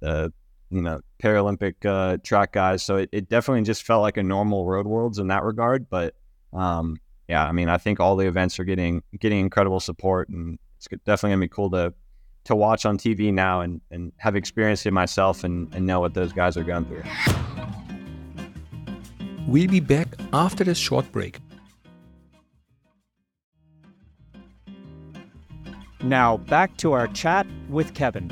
[0.00, 0.32] the
[0.70, 2.82] you know Paralympic uh, track guys.
[2.82, 5.90] So it, it definitely just felt like a normal road worlds in that regard.
[5.90, 6.14] But
[6.54, 6.96] um,
[7.28, 10.88] yeah, I mean, I think all the events are getting getting incredible support, and it's
[11.04, 11.92] definitely gonna be cool to
[12.46, 16.14] to watch on TV now and, and have experienced it myself and, and know what
[16.14, 17.02] those guys are going through.
[19.46, 21.40] We'll be back after this short break.
[26.02, 28.30] Now, back to our chat with Kevin.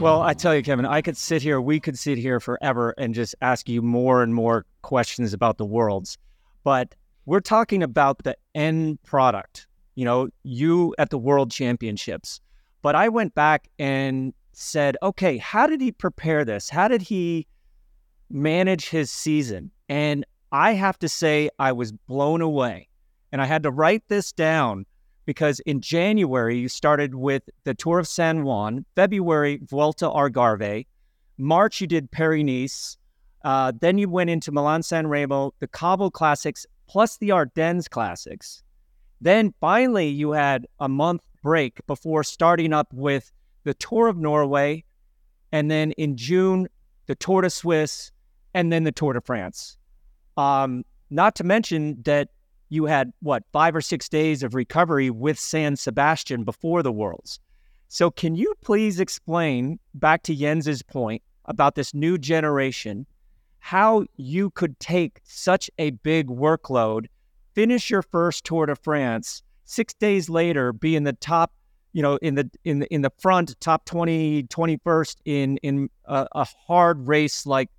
[0.00, 3.14] Well, I tell you, Kevin, I could sit here, we could sit here forever and
[3.14, 6.18] just ask you more and more questions about the worlds.
[6.62, 12.40] But we're talking about the end product, you know, you at the world championships.
[12.82, 16.70] But I went back and said, okay, how did he prepare this?
[16.70, 17.46] How did he
[18.30, 19.70] manage his season?
[19.88, 22.88] And I have to say, I was blown away.
[23.32, 24.86] And I had to write this down
[25.24, 30.86] because in January you started with the Tour of San Juan, February Vuelta Algarve,
[31.36, 32.96] March you did Paris Nice,
[33.44, 38.62] uh, then you went into Milan San Remo, the Cobble Classics, plus the Ardennes Classics.
[39.20, 43.32] Then finally you had a month break before starting up with
[43.64, 44.84] the Tour of Norway,
[45.52, 46.68] and then in June
[47.06, 48.10] the Tour de Suisse,
[48.54, 49.78] and then the Tour de France.
[50.36, 52.28] Um, not to mention that
[52.68, 57.38] you had what five or six days of recovery with San Sebastian before the Worlds.
[57.88, 63.06] So, can you please explain back to Jens's point about this new generation,
[63.60, 67.06] how you could take such a big workload,
[67.56, 71.52] finish your first Tour de France, six days later be in the top,
[71.92, 76.28] you know, in the in the in the front, top 20, 21st in in a,
[76.32, 77.70] a hard race like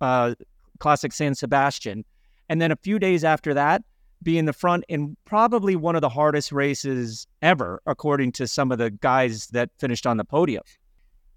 [0.00, 0.34] uh,
[0.78, 2.04] Classic San Sebastian,
[2.48, 3.82] and then a few days after that
[4.22, 8.70] be in the front in probably one of the hardest races ever, according to some
[8.70, 10.62] of the guys that finished on the podium.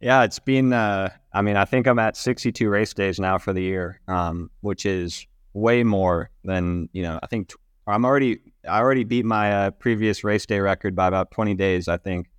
[0.02, 0.74] Yeah, it's been.
[0.74, 4.52] Uh, I mean, I think I'm at 62 race days now for the year, um,
[4.60, 7.18] which is way more than you know.
[7.24, 7.54] I think
[7.88, 8.40] I'm already.
[8.68, 11.88] I already beat my uh, previous race day record by about 20 days.
[11.88, 12.30] I think.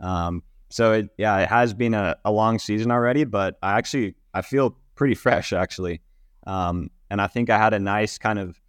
[0.00, 4.16] Um, so it, yeah, it has been a, a, long season already, but I actually
[4.32, 6.00] I feel pretty fresh actually,
[6.46, 8.60] um, and I think I had a nice kind of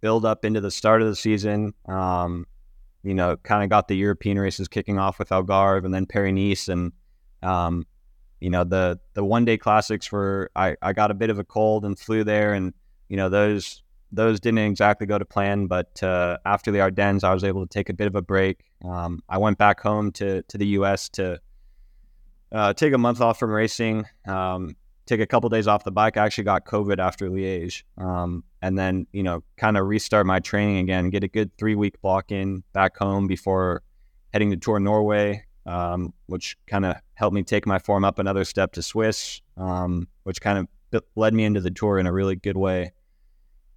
[0.00, 1.72] build up into the start of the season.
[1.86, 2.46] Um,
[3.04, 6.32] you know, kind of got the European races kicking off with Algarve and then Paris
[6.32, 6.92] Nice, and
[7.42, 7.86] um,
[8.40, 11.44] you know the the one day classics were I, I got a bit of a
[11.44, 12.74] cold and flew there, and
[13.08, 15.66] you know those those didn't exactly go to plan.
[15.66, 18.64] But uh, after the Ardennes, I was able to take a bit of a break.
[18.84, 21.08] Um, I went back home to to the U.S.
[21.10, 21.40] to
[22.52, 24.04] uh, take a month off from racing.
[24.26, 26.16] Um, take a couple days off the bike.
[26.16, 30.40] I actually got COVID after Liège, um, and then you know kind of restart my
[30.40, 33.82] training again, get a good three week block in back home before
[34.32, 38.44] heading to Tour Norway, um, which kind of helped me take my form up another
[38.44, 42.36] step to Swiss, um, which kind of led me into the tour in a really
[42.36, 42.92] good way.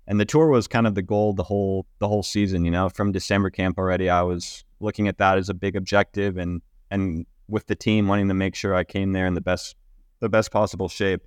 [0.08, 2.64] And the tour was kind of the goal the whole the whole season.
[2.64, 6.38] You know, from December camp already, I was looking at that as a big objective,
[6.38, 9.76] and and with the team wanting to make sure I came there in the best
[10.20, 11.22] the best possible shape.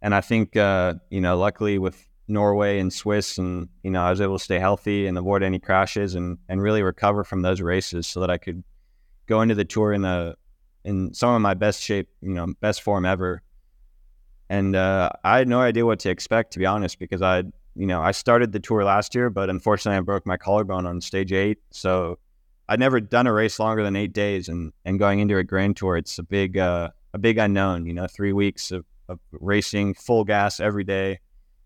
[0.00, 4.10] And I think, uh, you know, luckily with Norway and Swiss, and you know, I
[4.10, 7.60] was able to stay healthy and avoid any crashes, and and really recover from those
[7.60, 8.62] races, so that I could
[9.26, 10.36] go into the tour in the
[10.84, 13.42] in some of my best shape, you know, best form ever.
[14.48, 17.44] And uh, I had no idea what to expect, to be honest, because I,
[17.78, 21.00] you know, I started the tour last year, but unfortunately, I broke my collarbone on
[21.00, 22.18] stage eight, so
[22.68, 25.76] I'd never done a race longer than eight days, and and going into a grand
[25.76, 27.86] tour, it's a big uh, a big unknown.
[27.86, 31.20] You know, three weeks of, of racing full gas every day,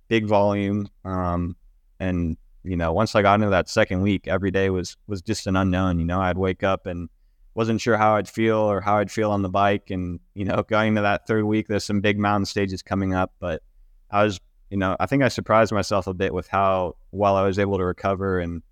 [0.08, 1.56] big volume, um,
[1.98, 5.46] and you know, once I got into that second week, every day was was just
[5.46, 5.98] an unknown.
[5.98, 7.08] You know, I'd wake up and
[7.54, 9.90] wasn't sure how I'd feel or how I'd feel on the bike.
[9.90, 13.32] And, you know, going into that third week, there's some big mountain stages coming up.
[13.38, 13.62] But
[14.10, 14.40] I was,
[14.72, 17.76] you know, I think I surprised myself a bit with how well I was able
[17.76, 18.62] to recover and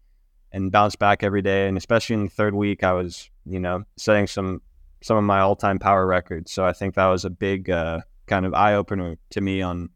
[0.51, 1.69] and bounce back every day.
[1.69, 4.63] And especially in the third week, I was, you know, setting some
[5.03, 6.53] some of my all time power records.
[6.53, 9.91] So I think that was a big uh, kind of eye opener to me on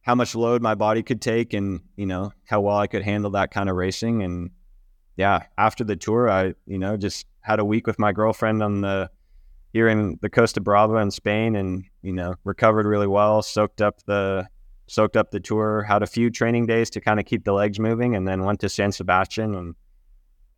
[0.00, 3.32] how much load my body could take and, you know, how well I could handle
[3.32, 4.22] that kind of racing.
[4.22, 4.50] And
[5.18, 8.80] yeah, after the tour, I, you know, just had a week with my girlfriend on
[8.80, 9.10] the
[9.74, 13.42] here in the Costa Brava in Spain, and you know recovered really well.
[13.42, 14.48] Soaked up the
[14.86, 15.82] soaked up the tour.
[15.82, 18.60] Had a few training days to kind of keep the legs moving, and then went
[18.60, 19.74] to San Sebastian and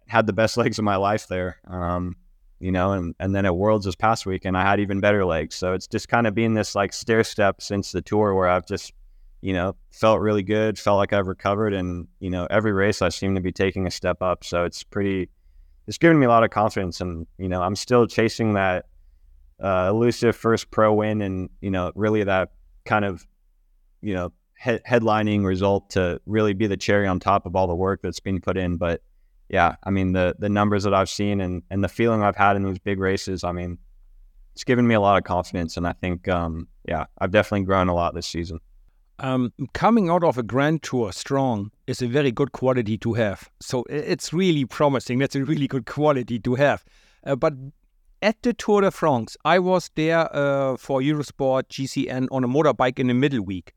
[0.07, 1.59] had the best legs of my life there.
[1.67, 2.17] Um,
[2.61, 5.25] you know, and and then at Worlds this past week, and I had even better
[5.25, 5.55] legs.
[5.55, 8.67] So it's just kind of been this like stair step since the tour where I've
[8.67, 8.93] just
[9.41, 13.09] you know felt really good, felt like I've recovered, and you know every race I
[13.11, 14.45] seem to be taking a step up.
[14.45, 15.29] So it's pretty
[15.89, 17.01] it's given me a lot of confidence.
[17.01, 18.85] And, you know, I'm still chasing that
[19.59, 22.51] uh, elusive first pro win and, you know, really that
[22.85, 23.27] kind of,
[24.01, 24.33] you know,
[24.63, 28.21] he- headlining result to really be the cherry on top of all the work that's
[28.21, 28.77] been put in.
[28.77, 29.03] But
[29.49, 32.57] yeah, I mean, the, the numbers that I've seen and, and the feeling I've had
[32.57, 33.79] in these big races, I mean,
[34.55, 35.77] it's given me a lot of confidence.
[35.77, 38.61] And I think, um, yeah, I've definitely grown a lot this season.
[39.21, 43.51] Um, coming out of a grand tour strong is a very good quality to have.
[43.61, 45.19] So it's really promising.
[45.19, 46.85] That's a really good quality to have.
[47.25, 47.55] Uh, but
[48.23, 52.99] at the Tour de France, I was there uh, for Eurosport GCN on a motorbike
[52.99, 53.75] in the middle week.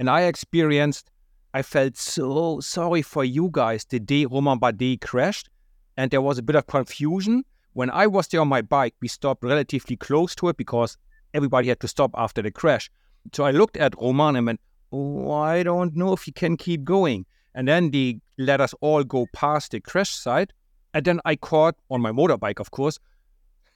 [0.00, 1.10] And I experienced,
[1.52, 5.50] I felt so sorry for you guys the day Romain Bardet crashed.
[5.98, 7.44] And there was a bit of confusion.
[7.74, 10.96] When I was there on my bike, we stopped relatively close to it because
[11.34, 12.90] everybody had to stop after the crash.
[13.34, 14.60] So I looked at Romain and went,
[14.90, 17.26] oh, I don't know if he can keep going.
[17.54, 20.54] And then they let us all go past the crash site.
[20.94, 22.98] And then I caught on my motorbike, of course,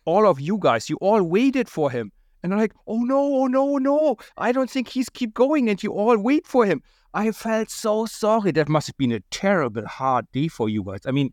[0.06, 0.88] all of you guys.
[0.88, 2.12] You all waited for him.
[2.44, 4.16] And I'm like, oh no, oh no, oh, no.
[4.36, 5.70] I don't think he's keep going.
[5.70, 6.82] And you all wait for him.
[7.14, 8.52] I felt so sorry.
[8.52, 11.00] That must have been a terrible, hard day for you guys.
[11.06, 11.32] I mean,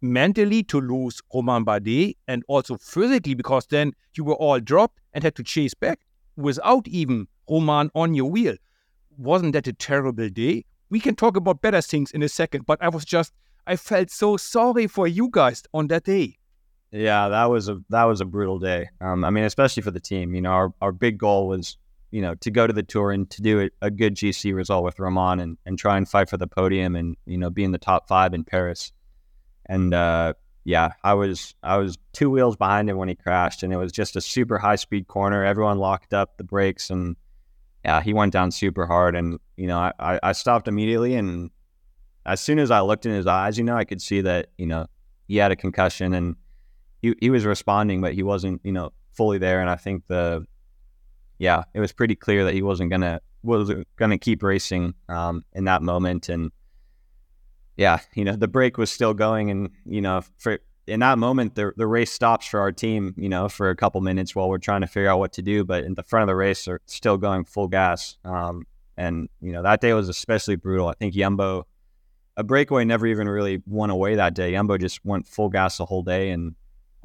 [0.00, 5.24] mentally to lose Romain Bardet and also physically because then you were all dropped and
[5.24, 5.98] had to chase back
[6.36, 8.54] without even Romain on your wheel.
[9.18, 10.64] Wasn't that a terrible day?
[10.90, 13.32] We can talk about better things in a second, but I was just
[13.66, 16.36] I felt so sorry for you guys on that day.
[16.92, 18.88] Yeah, that was a that was a brutal day.
[19.00, 20.34] Um, I mean, especially for the team.
[20.34, 21.76] You know, our, our big goal was,
[22.10, 24.84] you know, to go to the tour and to do a, a good GC result
[24.84, 27.72] with Romain and, and try and fight for the podium and you know be in
[27.72, 28.92] the top five in Paris.
[29.66, 33.72] And uh, yeah, I was I was two wheels behind him when he crashed, and
[33.72, 35.44] it was just a super high speed corner.
[35.44, 37.16] Everyone locked up the brakes, and
[37.84, 41.50] yeah, he went down super hard, and you know, I, I stopped immediately, and
[42.24, 44.66] as soon as I looked in his eyes, you know, I could see that you
[44.66, 44.86] know
[45.28, 46.36] he had a concussion, and
[47.08, 50.46] he he was responding, but he wasn't you know fully there, and I think the
[51.38, 55.64] yeah, it was pretty clear that he wasn't gonna was gonna keep racing um, in
[55.64, 56.50] that moment, and
[57.76, 61.54] yeah, you know, the break was still going, and you know, for in that moment,
[61.54, 64.58] the the race stops for our team, you know, for a couple minutes while we're
[64.58, 65.64] trying to figure out what to do.
[65.64, 68.16] But in the front of the race, are still going full gas.
[68.24, 68.66] Um,
[68.96, 70.88] and you know, that day was especially brutal.
[70.88, 71.66] I think Jumbo.
[72.36, 74.52] a breakaway never even really went away that day.
[74.52, 76.30] Jumbo just went full gas the whole day.
[76.30, 76.54] And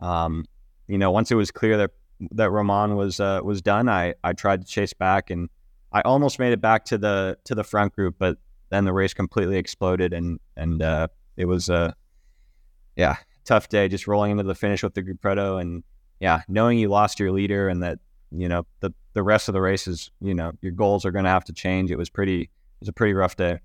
[0.01, 0.45] um,
[0.87, 1.91] you know, once it was clear that
[2.31, 5.49] that Romain was uh, was done, I I tried to chase back, and
[5.91, 8.37] I almost made it back to the to the front group, but
[8.69, 11.93] then the race completely exploded, and and uh, it was uh,
[12.95, 15.83] yeah, tough day just rolling into the finish with the group Gruppetto and
[16.19, 17.99] yeah, knowing you lost your leader and that,
[18.31, 21.31] you know, the, the rest of the races, you know, your goals are going to
[21.31, 21.91] have to change.
[21.91, 23.59] It was pretty, it was a pretty rough day.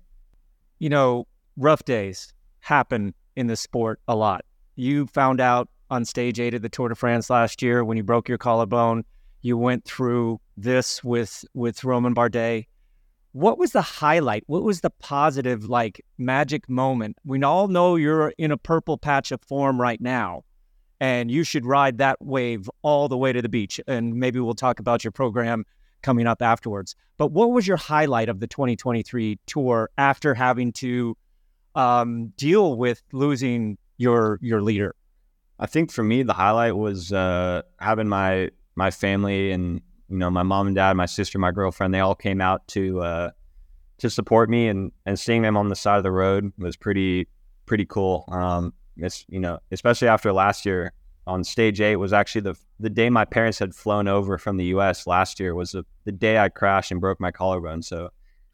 [0.79, 4.43] You know, rough days happen in the sport a lot.
[4.75, 8.03] You found out on stage eight of the Tour de France last year when you
[8.03, 9.03] broke your collarbone.
[9.41, 12.65] You went through this with with Romain Bardet
[13.37, 14.43] what was the highlight?
[14.47, 17.17] What was the positive, like magic moment?
[17.23, 20.43] We all know you're in a purple patch of form right now,
[20.99, 23.79] and you should ride that wave all the way to the beach.
[23.87, 25.65] And maybe we'll talk about your program
[26.01, 26.95] coming up afterwards.
[27.19, 31.15] But what was your highlight of the 2023 tour after having to
[31.75, 34.95] um, deal with losing your your leader?
[35.59, 40.29] I think for me, the highlight was uh, having my my family and you know,
[40.29, 43.31] my mom and dad, my sister, my girlfriend, they all came out to uh,
[43.99, 47.27] to support me, and and seeing them on the side of the road was pretty
[47.65, 48.25] pretty cool.
[48.29, 50.93] Um, it's you know, especially after last year
[51.25, 54.65] on stage eight was actually the the day my parents had flown over from the
[54.65, 55.07] U.S.
[55.07, 57.81] last year was the, the day I crashed and broke my collarbone.
[57.81, 58.09] So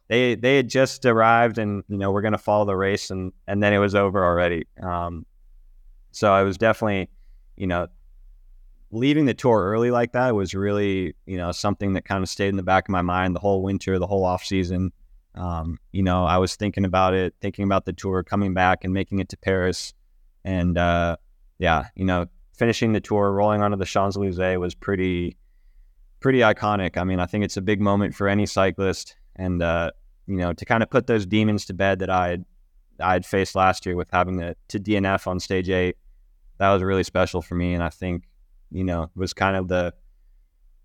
[0.07, 3.61] they they had just arrived, and you know we're gonna follow the race, and and
[3.61, 4.65] then it was over already.
[4.81, 5.25] Um,
[6.13, 7.09] so I was definitely,
[7.57, 7.87] you know,
[8.91, 12.49] leaving the tour early like that was really, you know, something that kind of stayed
[12.49, 14.91] in the back of my mind the whole winter, the whole off season.
[15.35, 18.93] Um, you know, I was thinking about it, thinking about the tour, coming back and
[18.93, 19.93] making it to Paris,
[20.45, 21.17] and uh,
[21.57, 25.37] yeah, you know, finishing the tour, rolling onto the Champs Elysees was pretty,
[26.19, 26.97] pretty iconic.
[26.97, 29.89] I mean, I think it's a big moment for any cyclist, and uh,
[30.27, 32.45] you know, to kind of put those demons to bed that I had,
[32.99, 35.97] I had faced last year with having to, to DNF on stage eight,
[36.59, 38.23] that was really special for me, and I think
[38.73, 39.93] you know, was kind of the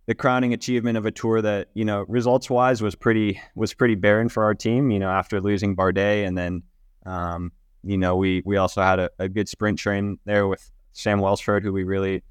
[0.07, 3.95] the crowning achievement of a tour that you know results wise was pretty was pretty
[3.95, 4.91] barren for our team.
[4.91, 6.63] You know, after losing Bardet, and then
[7.07, 7.51] um,
[7.83, 11.63] you know we we also had a, a, good sprint train there with Sam Welsford,
[11.63, 12.23] who we really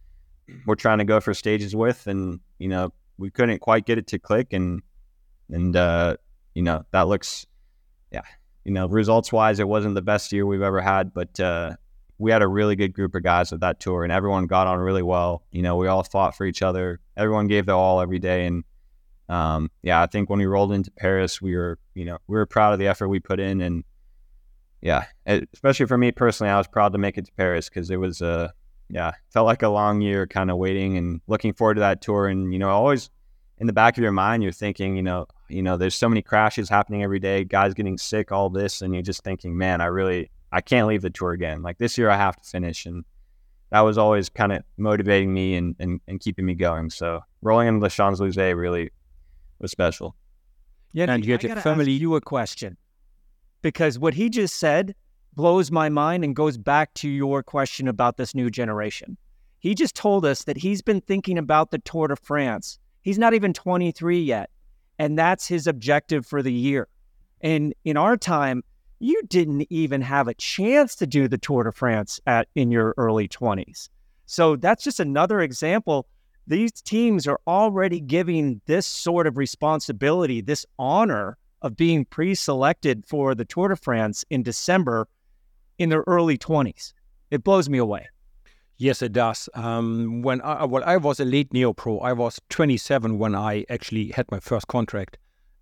[0.66, 4.08] were trying to go for stages with, and you know we couldn't quite get it
[4.08, 4.82] to click, and
[5.50, 6.18] and uh,
[6.54, 7.48] you know that looks,
[8.12, 8.22] yeah,
[8.64, 11.76] you know results wise it wasn't the best year we've ever had, but uh,
[12.18, 14.80] we had a really good group of guys at that tour, and everyone got on
[14.80, 15.44] really well.
[15.52, 17.00] You know, we all fought for each other.
[17.16, 18.64] Everyone gave their all every day, and
[19.30, 22.46] um, yeah, I think when we rolled into Paris, we were, you know, we were
[22.46, 23.84] proud of the effort we put in, and
[24.82, 27.98] yeah, especially for me personally, I was proud to make it to Paris because it
[27.98, 28.54] was a,
[28.90, 32.28] yeah, felt like a long year, kind of waiting and looking forward to that tour,
[32.28, 33.10] and you know, always
[33.60, 36.22] in the back of your mind, you're thinking, you know, you know, there's so many
[36.22, 39.86] crashes happening every day, guys getting sick, all this, and you're just thinking, man, I
[39.86, 41.62] really, I can't leave the tour again.
[41.62, 43.04] Like this year, I have to finish, and
[43.72, 46.90] that was always kind of motivating me and, and, and keeping me going.
[46.90, 48.92] So rolling into the Champs Elysees really
[49.60, 50.16] was special.
[50.94, 51.92] Yeah, and you get to family.
[51.92, 52.78] you a question
[53.62, 54.96] because what he just said
[55.36, 59.18] blows my mind and goes back to your question about this new generation.
[59.60, 62.80] He just told us that he's been thinking about the Tour de France.
[63.02, 64.50] He's not even 23 yet,
[64.98, 66.88] and that's his objective for the year.
[67.42, 68.64] And in our time,
[69.00, 72.94] you didn't even have a chance to do the Tour de France at in your
[72.98, 73.90] early 20s.
[74.26, 76.08] So that's just another example.
[76.48, 83.36] These teams are already giving this sort of responsibility, this honor of being pre-selected for
[83.36, 85.08] the Tour de France in December
[85.78, 86.94] in their early 20s.
[87.32, 88.08] It blows me away.
[88.78, 89.50] Yes, it does.
[89.56, 92.00] Um, when I, well, I was a late neo pro.
[92.00, 95.18] I was 27 when I actually had my first contract.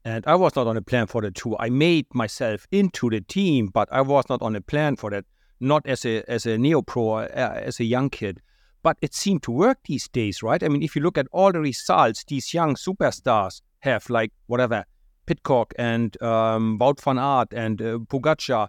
[0.06, 1.58] And I was not on a plan for the tour.
[1.60, 5.26] I made myself into the team, but I was not on a plan for that.
[5.60, 7.26] Not as a as a neo pro, uh,
[7.64, 8.40] as a young kid.
[8.84, 10.62] But it seemed to work these days, right?
[10.62, 14.86] I mean, if you look at all the results these young superstars have, like whatever,
[15.26, 18.68] Pidcock and um, Wout van Aert and uh,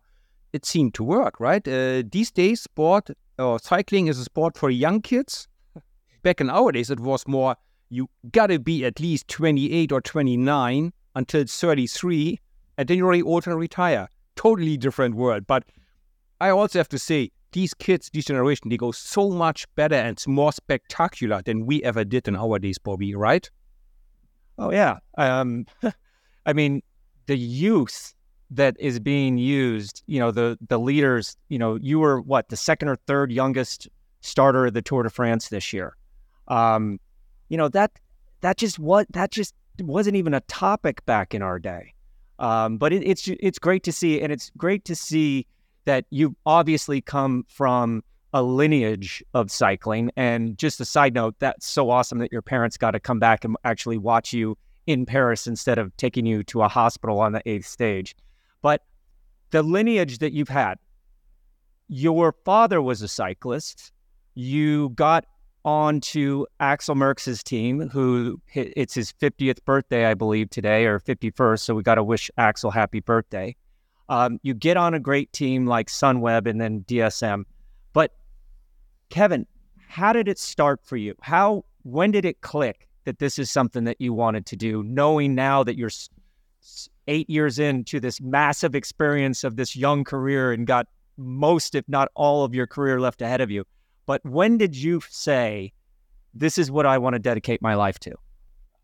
[0.55, 1.66] it seemed to work, right?
[1.68, 5.49] Uh, these days, sport or cycling is a sport for young kids.
[6.22, 7.57] Back in our days, it was more
[7.91, 12.39] you got to be at least 28 or 29 until 33,
[12.79, 14.07] and then you're already old and retire.
[14.37, 15.47] Totally different world.
[15.47, 15.64] But
[16.41, 20.23] I also have to say, these kids, this generation, they go so much better and
[20.27, 23.51] more spectacular than we ever did in our days, Bobby, right?
[24.59, 24.99] Oh, yeah.
[25.17, 25.64] Um,
[26.47, 26.83] I mean,
[27.25, 28.14] the youth
[28.51, 32.57] that is being used, you know, the the leaders, you know, you were what, the
[32.57, 33.89] second or third youngest
[34.21, 35.97] starter of the Tour de France this year.
[36.47, 37.01] Um,
[37.49, 37.91] you know, that
[38.43, 41.95] that just what that just wasn't even a topic back in our day.
[42.39, 45.47] Um, but it, it's it's great to see, and it's great to see
[45.87, 48.03] that you've obviously come from
[48.33, 50.11] a lineage of cycling.
[50.16, 53.45] And just a side note, that's so awesome that your parents got to come back
[53.45, 57.43] and actually watch you in Paris instead of taking you to a hospital on the
[57.47, 58.14] eighth stage.
[58.62, 58.83] But
[59.51, 60.79] the lineage that you've had,
[61.89, 63.93] your father was a cyclist.
[64.35, 65.24] You got
[65.67, 71.59] on to Axel Merckx's team, who it's his 50th birthday, I believe, today or 51st.
[71.59, 73.57] So we got to wish Axel happy birthday.
[74.09, 77.43] Um, you get on a great team like Sunweb and then DSM.
[77.93, 78.12] But
[79.11, 79.45] Kevin,
[79.89, 81.14] how did it start for you?
[81.21, 85.35] How when did it click that this is something that you wanted to do, knowing
[85.35, 85.91] now that you're
[87.09, 90.87] eight years into this massive experience of this young career and got
[91.17, 93.64] most, if not all, of your career left ahead of you?
[94.07, 95.73] But when did you say,
[96.33, 98.15] this is what I want to dedicate my life to?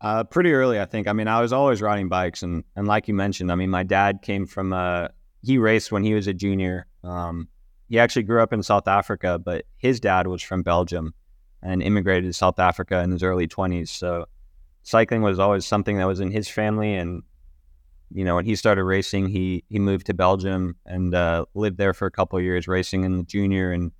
[0.01, 1.07] Uh, pretty early, I think.
[1.07, 3.83] I mean, I was always riding bikes, and and like you mentioned, I mean, my
[3.83, 5.07] dad came from uh,
[5.41, 6.87] he raced when he was a junior.
[7.05, 7.47] Um,
[7.87, 11.13] he actually grew up in South Africa, but his dad was from Belgium
[11.61, 13.91] and immigrated to South Africa in his early twenties.
[13.91, 14.25] So
[14.81, 17.23] cycling was always something that was in his family, and
[18.11, 21.93] you know, when he started racing, he he moved to Belgium and uh, lived there
[21.93, 23.93] for a couple years, racing in the junior and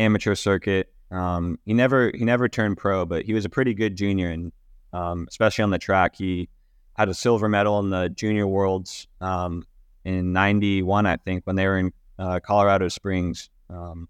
[0.00, 0.92] amateur circuit.
[1.10, 4.52] Um, he never he never turned pro, but he was a pretty good junior, and
[4.92, 6.48] um, especially on the track, he
[6.96, 9.64] had a silver medal in the Junior Worlds um,
[10.04, 13.50] in '91, I think, when they were in uh, Colorado Springs.
[13.68, 14.08] Um,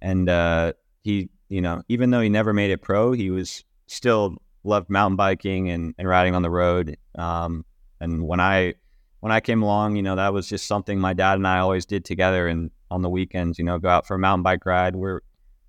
[0.00, 4.36] and uh, he, you know, even though he never made it pro, he was still
[4.64, 6.96] loved mountain biking and, and riding on the road.
[7.16, 7.64] Um,
[8.00, 8.74] and when I
[9.20, 11.86] when I came along, you know, that was just something my dad and I always
[11.86, 12.46] did together.
[12.46, 14.96] And on the weekends, you know, go out for a mountain bike ride.
[14.96, 15.20] We're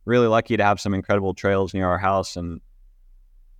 [0.06, 2.62] really lucky to have some incredible trails near our house, and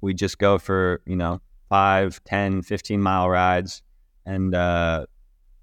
[0.02, 3.84] we just go for you know five, 10, 15 mile rides,
[4.26, 5.06] and uh,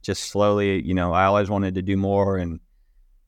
[0.02, 2.60] just slowly, you know, I always wanted to do more and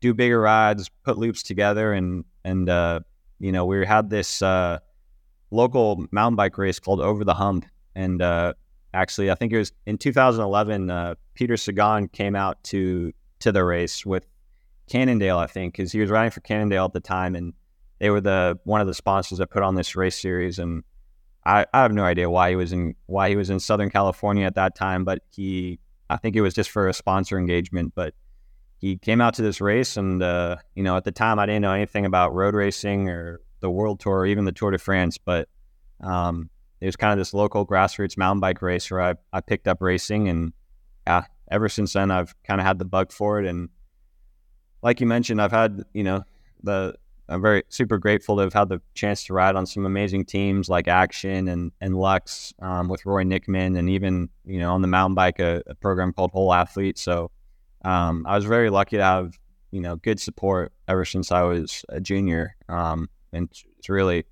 [0.01, 3.01] do bigger rides, put loops together, and and uh,
[3.39, 4.79] you know, we had this uh,
[5.51, 8.55] local mountain bike race called Over the Hump, and uh,
[8.99, 10.91] actually, I think it was in 2011.
[10.91, 14.27] Uh, Peter Sagan came out to to the race with
[14.89, 17.55] Cannondale, I think, because he was riding for Cannondale at the time, and
[18.01, 20.59] they were the one of the sponsors that put on this race series.
[20.59, 20.83] And
[21.45, 24.45] I, I have no idea why he was in why he was in Southern California
[24.45, 25.79] at that time, but he
[26.11, 27.93] I think it was just for a sponsor engagement.
[27.95, 28.15] But
[28.79, 31.63] he came out to this race, and uh, you know, at the time I didn't
[31.63, 35.19] know anything about road racing or the World Tour or even the Tour de France,
[35.19, 35.49] but
[36.01, 39.68] um, it was kind of this local grassroots mountain bike race where I, I picked
[39.68, 40.53] up racing and
[41.07, 43.47] yeah, ever since then I've kind of had the bug for it.
[43.47, 43.68] And
[44.83, 46.22] like you mentioned, I've had, you know,
[46.62, 46.95] the,
[47.29, 50.68] I'm very super grateful to have had the chance to ride on some amazing teams
[50.68, 54.89] like Axeon and, and Lux um, with Roy Knickman and even, you know, on the
[54.89, 56.97] mountain bike, a, a program called Whole Athlete.
[56.99, 57.31] So
[57.85, 59.39] um, I was very lucky to have,
[59.72, 62.57] you know, good support ever since I was a junior.
[62.68, 64.24] Um, and it's really,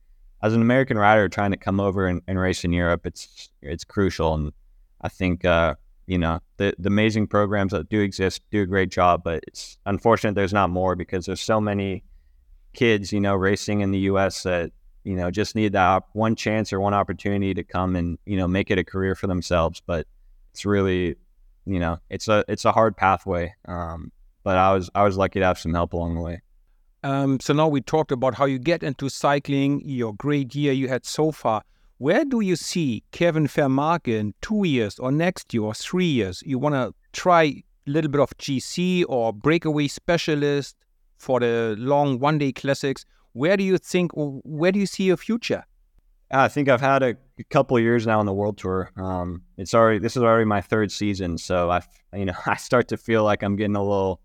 [0.46, 3.84] as an American rider trying to come over and, and race in Europe, it's it's
[3.84, 4.34] crucial.
[4.34, 4.52] And
[5.00, 5.74] I think uh,
[6.06, 9.76] you know the the amazing programs that do exist do a great job, but it's
[9.86, 12.04] unfortunate there's not more because there's so many
[12.74, 14.44] kids you know racing in the U.S.
[14.44, 14.70] that
[15.02, 18.46] you know just need that one chance or one opportunity to come and you know
[18.46, 19.82] make it a career for themselves.
[19.84, 20.06] But
[20.52, 21.16] it's really
[21.66, 23.52] you know it's a it's a hard pathway.
[23.66, 24.12] Um,
[24.44, 26.40] but I was I was lucky to have some help along the way.
[27.06, 30.88] Um, so now we talked about how you get into cycling, your great year you
[30.88, 31.62] had so far.
[31.98, 36.42] Where do you see Kevin Vermaerke in two years or next year or three years?
[36.44, 40.74] You want to try a little bit of GC or breakaway specialist
[41.16, 43.04] for the long one day classics.
[43.34, 45.62] Where do you think, where do you see your future?
[46.32, 47.16] I think I've had a
[47.50, 48.90] couple years now on the world tour.
[48.96, 51.82] Um, it's already this is already my third season, so I,
[52.12, 54.20] you know, I start to feel like I'm getting a little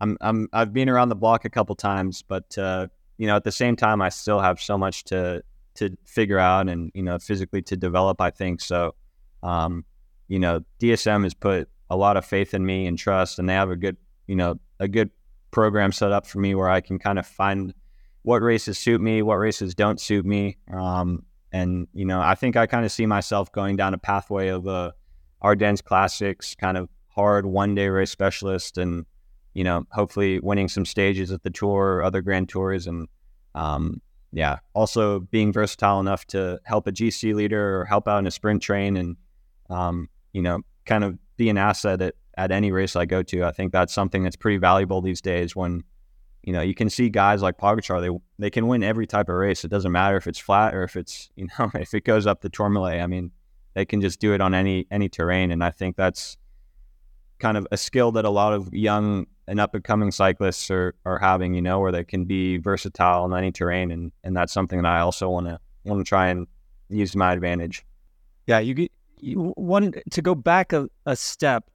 [0.00, 3.44] I'm I'm I've been around the block a couple times, but uh, you know, at
[3.44, 5.42] the same time, I still have so much to
[5.74, 8.20] to figure out and you know physically to develop.
[8.20, 8.94] I think so.
[9.42, 9.84] Um,
[10.28, 13.54] you know, DSM has put a lot of faith in me and trust, and they
[13.54, 13.96] have a good
[14.26, 15.10] you know a good
[15.50, 17.74] program set up for me where I can kind of find
[18.22, 20.58] what races suit me, what races don't suit me.
[20.72, 24.48] Um, and you know, I think I kind of see myself going down a pathway
[24.48, 24.94] of a
[25.42, 29.06] Ardennes Classics kind of hard one day race specialist and
[29.58, 33.08] you know, hopefully winning some stages at the tour, or other grand tours, and
[33.56, 34.00] um,
[34.30, 38.30] yeah, also being versatile enough to help a GC leader or help out in a
[38.30, 39.16] sprint train, and
[39.68, 43.42] um, you know, kind of be an asset at, at any race I go to.
[43.42, 45.56] I think that's something that's pretty valuable these days.
[45.56, 45.82] When
[46.44, 49.34] you know, you can see guys like Pogacar, they they can win every type of
[49.34, 49.64] race.
[49.64, 52.42] It doesn't matter if it's flat or if it's you know if it goes up
[52.42, 53.00] the Tourmalet.
[53.00, 53.32] I mean,
[53.74, 56.36] they can just do it on any any terrain, and I think that's
[57.40, 60.94] kind of a skill that a lot of young and up and coming cyclists are,
[61.04, 63.90] are having, you know, where they can be versatile in any terrain.
[63.90, 66.46] And, and that's something that I also want to want to try and
[66.90, 67.84] use to my advantage.
[68.46, 68.88] Yeah, you,
[69.18, 71.70] you want to go back a, a step.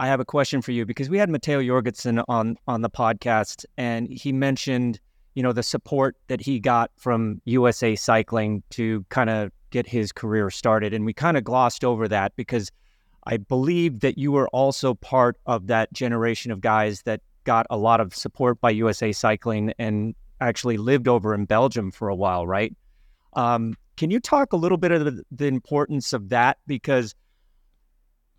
[0.00, 3.64] I have a question for you because we had Matteo Jorgensen on on the podcast,
[3.76, 5.00] and he mentioned,
[5.34, 10.12] you know, the support that he got from USA Cycling to kind of get his
[10.12, 12.70] career started, and we kind of glossed over that because
[13.28, 17.76] I believe that you were also part of that generation of guys that got a
[17.76, 22.46] lot of support by USA Cycling and actually lived over in Belgium for a while,
[22.46, 22.74] right?
[23.34, 26.56] Um, can you talk a little bit of the, the importance of that?
[26.66, 27.14] Because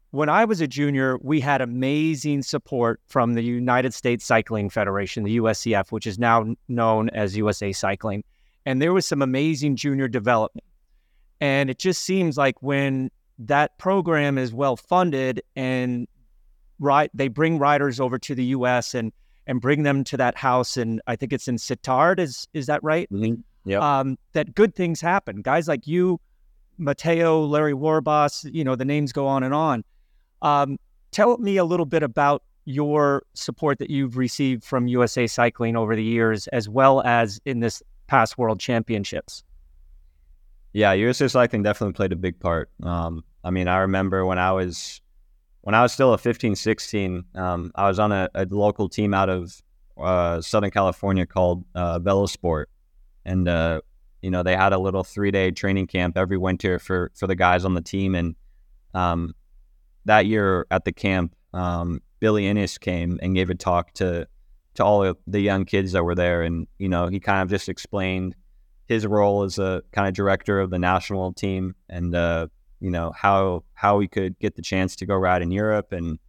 [0.09, 5.23] when I was a junior, we had amazing support from the United States Cycling Federation,
[5.23, 8.23] the USCF, which is now known as USA Cycling.
[8.65, 10.65] And there was some amazing junior development.
[11.39, 16.07] And it just seems like when that program is well funded and
[16.79, 19.11] right they bring riders over to the US and
[19.47, 22.83] and bring them to that house and I think it's in Sittard is is that
[22.83, 23.09] right?
[23.11, 23.41] Mm-hmm.
[23.65, 23.99] Yeah.
[23.99, 25.41] Um, that good things happen.
[25.41, 26.19] Guys like you,
[26.77, 29.83] Matteo, Larry Warbasse, you know, the names go on and on.
[30.41, 30.77] Um,
[31.11, 35.95] tell me a little bit about your support that you've received from USA Cycling over
[35.95, 39.43] the years, as well as in this past World Championships.
[40.73, 42.69] Yeah, USA Cycling definitely played a big part.
[42.83, 45.01] Um, I mean, I remember when I was
[45.61, 49.13] when I was still a 15, 16, um, I was on a, a, local team
[49.13, 49.61] out of
[49.97, 52.65] uh, Southern California called uh, Velosport,
[53.25, 53.81] and uh,
[54.21, 57.35] you know they had a little three day training camp every winter for for the
[57.35, 58.35] guys on the team, and
[58.93, 59.33] um,
[60.05, 64.27] that year at the camp, um, Billy Innes came and gave a talk to
[64.75, 67.69] to all the young kids that were there, and you know he kind of just
[67.69, 68.35] explained
[68.89, 71.75] his role as a kind of director of the national team.
[71.89, 72.47] And uh,
[72.79, 76.19] you know how how we could get the chance to go ride in Europe and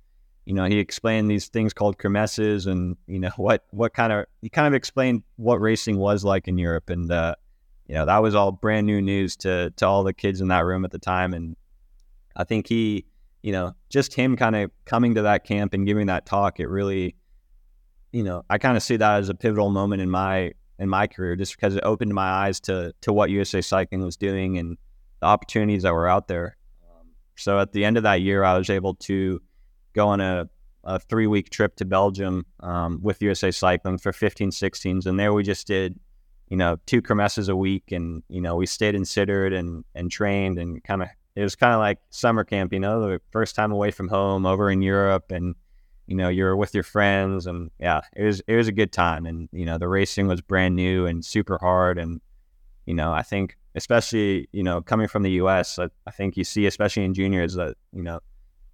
[0.44, 4.26] you know he explained these things called kermesses and you know what what kind of
[4.42, 7.34] he kind of explained what racing was like in Europe and uh,
[7.86, 10.64] you know that was all brand new news to to all the kids in that
[10.64, 11.34] room at the time.
[11.34, 11.56] And
[12.36, 13.04] I think he
[13.42, 16.68] you know just him kind of coming to that camp and giving that talk it
[16.68, 17.16] really
[18.12, 21.06] you know I kind of see that as a pivotal moment in my in my
[21.06, 24.78] career just because it opened my eyes to to what USA Cycling was doing and
[25.20, 26.56] the opportunities that were out there.
[27.36, 29.40] So at the end of that year, I was able to
[29.94, 30.48] go on a,
[30.84, 35.32] a three week trip to Belgium um, with USA Cycling for 15, 16s, and there
[35.32, 35.98] we just did
[36.48, 40.10] you know two kermesses a week, and you know we stayed in Sittard and and
[40.10, 43.54] trained and kind of it was kind of like summer camp, you know, the first
[43.54, 45.54] time away from home over in Europe and
[46.10, 49.24] you know you're with your friends and yeah it was it was a good time
[49.24, 52.20] and you know the racing was brand new and super hard and
[52.84, 56.44] you know i think especially you know coming from the us i, I think you
[56.44, 58.20] see especially in juniors that you know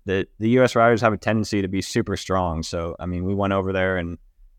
[0.07, 2.62] the the us riders have a tendency to be super strong.
[2.62, 4.18] So i mean we went over there and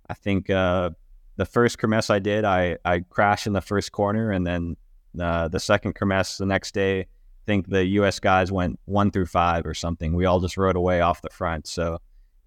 [0.10, 0.92] i think uh,
[1.38, 4.76] the first kermesse i did i i crashed in the first corner and then
[5.20, 7.06] uh, the second kermesse the next day i
[7.46, 10.14] think the us guys went one through five or something.
[10.14, 11.66] We all just rode away off the front.
[11.66, 12.00] So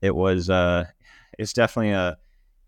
[0.03, 0.85] it was uh,
[1.39, 2.17] it's definitely a,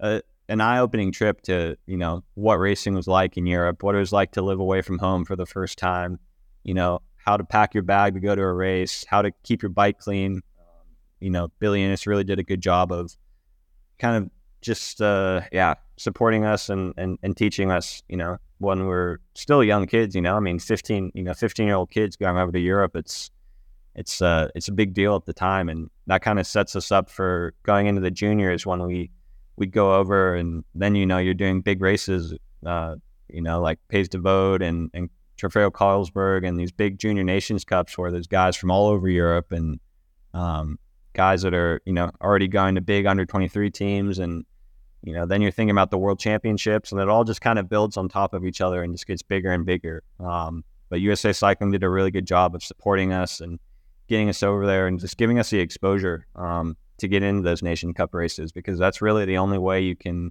[0.00, 3.94] a an eye opening trip to you know what racing was like in Europe, what
[3.94, 6.18] it was like to live away from home for the first time,
[6.64, 9.62] you know how to pack your bag to go to a race, how to keep
[9.62, 10.42] your bike clean.
[11.20, 13.16] You know, Billy Innes really did a good job of
[13.98, 14.30] kind of
[14.60, 19.62] just uh, yeah supporting us and, and and teaching us you know when we're still
[19.62, 22.50] young kids you know i mean 15 you know 15 year old kids going over
[22.50, 23.30] to europe it's
[23.94, 26.90] it's uh it's a big deal at the time, and that kind of sets us
[26.90, 29.10] up for going into the juniors when we
[29.56, 32.34] we go over, and then you know you're doing big races,
[32.64, 32.96] uh,
[33.28, 35.10] you know like Pays de Vaud and and
[35.42, 39.50] Trofeo Karlsberg and these big junior nations cups where there's guys from all over Europe
[39.50, 39.80] and
[40.34, 40.78] um,
[41.14, 44.18] guys that are you know already going to big under 23 teams.
[44.18, 44.44] And
[45.02, 47.68] you know then you're thinking about the world championships and it all just kind of
[47.68, 50.02] builds on top of each other and just gets bigger and bigger.
[50.20, 53.58] Um, but usa cycling did a really good job of supporting us and
[54.08, 56.26] getting us over there and just giving us the exposure.
[56.36, 59.96] Um, to get into those nation cup races because that's really the only way you
[59.96, 60.30] can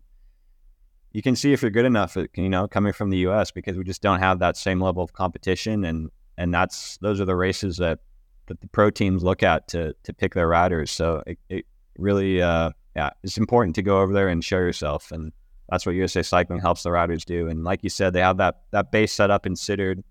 [1.12, 3.84] you can see if you're good enough you know coming from the US because we
[3.84, 7.78] just don't have that same level of competition and and that's those are the races
[7.78, 8.00] that
[8.48, 11.66] that the pro teams look at to to pick their riders so it, it
[11.98, 15.32] really uh, yeah it's important to go over there and show yourself and
[15.70, 18.62] that's what USA Cycling helps the riders do and like you said they have that
[18.72, 20.04] that base set up in Sittard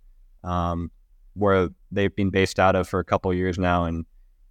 [0.44, 0.90] um,
[1.34, 3.84] where they've been based out of for a couple years now.
[3.84, 4.05] And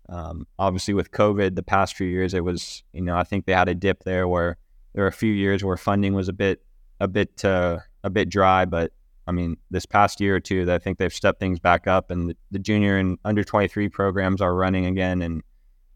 [0.09, 3.53] um, obviously, with COVID, the past few years, it was you know I think they
[3.53, 4.57] had a dip there where
[4.93, 6.63] there were a few years where funding was a bit
[6.99, 8.91] a bit uh, a bit dry, but
[9.27, 12.31] I mean, this past year or two, I think they've stepped things back up, and
[12.31, 15.21] the, the junior and under 23 programs are running again.
[15.21, 15.43] And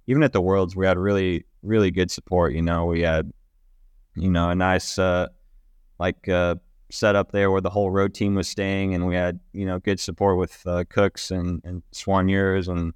[0.05, 2.53] even at the Worlds, we had really, really good support.
[2.53, 3.32] You know, we had,
[4.16, 5.30] you know, a nice, uh,
[5.97, 6.55] like, uh,
[6.91, 9.80] set up there where the whole road team was staying, and we had you know
[9.80, 12.93] good support with uh, Cooks and and Soigneurs and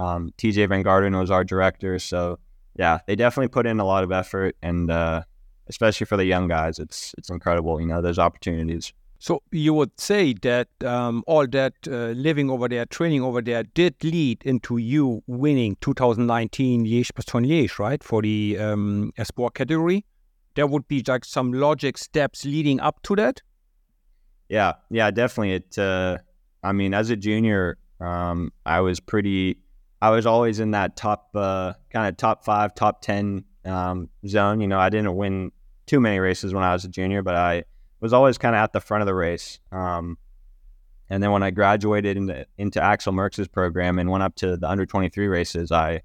[0.00, 1.98] um, Tejay Van Garderen was our director.
[1.98, 2.38] So
[2.76, 5.22] yeah, they definitely put in a lot of effort, and uh,
[5.68, 7.80] especially for the young guys, it's it's incredible.
[7.80, 8.92] You know, those opportunities.
[9.18, 13.64] So you would say that um, all that uh, living over there, training over there,
[13.64, 20.06] did lead into you winning 2019 Liège-Bastogne-Liège, right, for the um, sport category
[20.54, 23.42] there would be like some logic steps leading up to that.
[24.48, 25.52] Yeah, yeah, definitely.
[25.54, 25.78] It.
[25.78, 26.18] Uh,
[26.62, 29.58] I mean, as a junior, um, I was pretty.
[30.02, 34.60] I was always in that top, uh, kind of top five, top ten um, zone.
[34.60, 35.52] You know, I didn't win
[35.86, 37.64] too many races when I was a junior, but I
[38.00, 39.60] was always kind of at the front of the race.
[39.72, 40.16] Um,
[41.10, 44.68] and then when I graduated into into Axel Merckx's program and went up to the
[44.68, 46.02] under twenty three races, I,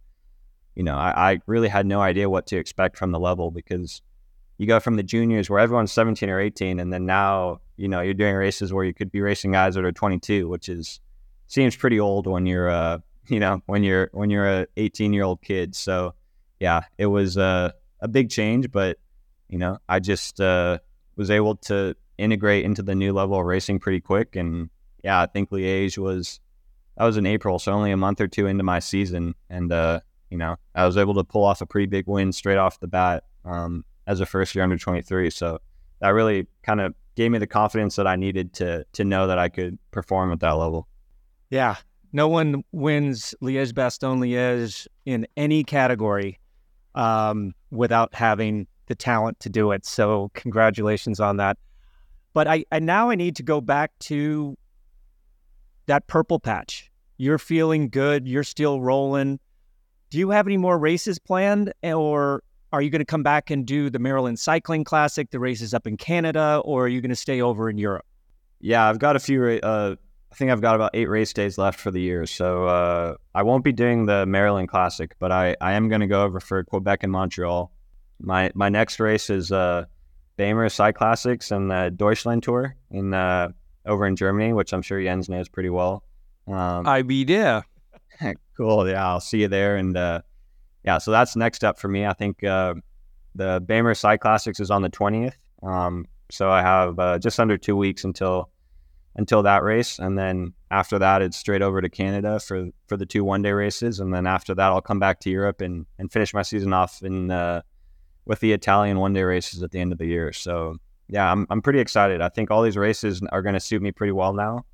[0.76, 4.02] you know, I, I really had no idea what to expect from the level because
[4.58, 8.02] you go from the juniors where everyone's 17 or 18 and then now you know
[8.02, 11.02] you're doing races where you could be racing guys that are 22 which is
[11.48, 12.98] seems pretty old when you're uh
[13.28, 16.14] you know when you're when you're a 18 year old kid so
[16.60, 17.72] yeah it was uh,
[18.02, 18.98] a big change but
[19.50, 20.78] you know i just uh,
[21.16, 24.70] was able to integrate into the new level of racing pretty quick and
[25.04, 26.40] yeah i think liège was
[26.98, 30.00] that was in April, so only a month or two into my season, and uh,
[30.30, 32.88] you know, I was able to pull off a pretty big win straight off the
[32.88, 35.30] bat um, as a first year under 23.
[35.30, 35.60] So
[36.00, 39.38] that really kind of gave me the confidence that I needed to to know that
[39.38, 40.88] I could perform at that level.
[41.50, 41.76] Yeah,
[42.16, 46.40] no one wins Liège Bastogne Liège in any category
[46.96, 49.86] um, without having the talent to do it.
[49.86, 51.58] So congratulations on that.
[52.34, 54.58] But I, now I need to go back to
[55.88, 56.90] that purple patch.
[57.18, 58.26] You're feeling good.
[58.26, 59.38] You're still rolling.
[60.10, 63.66] Do you have any more races planned, or are you going to come back and
[63.66, 67.16] do the Maryland Cycling Classic, the races up in Canada, or are you going to
[67.16, 68.06] stay over in Europe?
[68.62, 69.44] Yeah, I've got a few.
[69.62, 69.96] Uh,
[70.36, 73.44] I think I've got about eight race days left for the year, so uh, I
[73.44, 76.62] won't be doing the Maryland Classic, but I, I am going to go over for
[76.66, 77.72] Quebec and Montreal.
[78.20, 79.86] My my next race is uh,
[80.36, 83.48] BEMER Cyclassics and the Deutschland Tour in uh,
[83.86, 86.04] over in Germany, which I'm sure Jens knows pretty well.
[86.50, 87.64] Um, I be there.
[88.58, 88.90] cool.
[88.90, 89.78] Yeah, I'll see you there.
[89.78, 90.20] And uh,
[90.84, 92.06] yeah, so that's next up for me.
[92.06, 92.74] I think uh,
[93.36, 95.38] the BEMER Cyclassics is on the 20th.
[95.64, 98.50] Um, so I have uh, just under two weeks until
[99.16, 103.06] until that race, and then after that, it's straight over to Canada for for the
[103.06, 106.12] two one day races, and then after that, I'll come back to Europe and and
[106.12, 107.62] finish my season off in uh,
[108.26, 110.34] with the Italian one day races at the end of the year.
[110.34, 112.22] So yeah, I'm I'm pretty excited.
[112.22, 114.66] I think all these races are going to suit me pretty well now,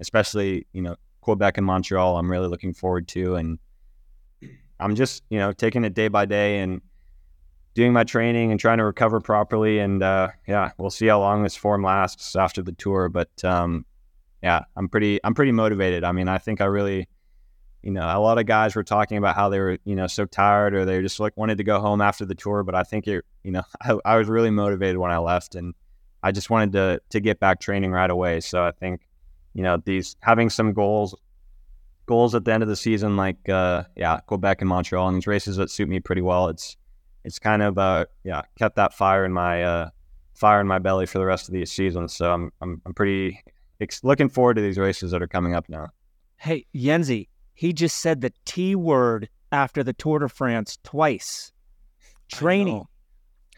[0.00, 2.16] especially you know Quebec and Montreal.
[2.16, 3.58] I'm really looking forward to, and
[4.80, 6.80] I'm just you know taking it day by day and
[7.76, 9.78] doing my training and trying to recover properly.
[9.78, 13.10] And uh, yeah, we'll see how long this form lasts after the tour.
[13.10, 13.84] But um,
[14.42, 16.02] yeah, I'm pretty I'm pretty motivated.
[16.02, 17.06] I mean, I think I really
[17.82, 20.24] you know, a lot of guys were talking about how they were, you know, so
[20.24, 22.64] tired or they just like wanted to go home after the tour.
[22.64, 25.72] But I think it, you know, I, I, was really motivated when I left, and
[26.20, 28.40] I just wanted to to get back training right away.
[28.40, 29.02] So I think,
[29.54, 31.14] you know, these having some goals,
[32.06, 35.28] goals at the end of the season, like uh, yeah, Quebec and Montreal, and these
[35.28, 36.48] races that suit me pretty well.
[36.48, 36.76] It's
[37.26, 39.90] it's kind of uh, yeah, kept that fire in my uh,
[40.34, 42.08] fire in my belly for the rest of the season.
[42.08, 43.42] So I'm I'm, I'm pretty
[43.80, 45.88] ex- looking forward to these races that are coming up now.
[46.36, 51.52] Hey, Yenzi, he just said the T word after the Tour de France twice.
[52.32, 52.86] Training.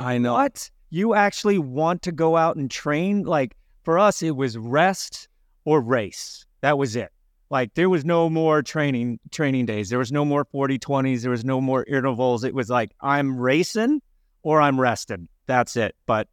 [0.00, 0.08] I know.
[0.14, 0.32] I know.
[0.32, 0.70] What?
[0.90, 3.24] You actually want to go out and train?
[3.24, 3.54] Like
[3.84, 5.28] for us, it was rest
[5.66, 6.46] or race.
[6.62, 7.12] That was it.
[7.50, 9.88] Like there was no more training training days.
[9.88, 11.22] There was no more 40 20s.
[11.22, 12.44] There was no more intervals.
[12.44, 14.02] It was like I'm racing
[14.42, 15.28] or I'm resting.
[15.46, 15.94] That's it.
[16.06, 16.28] But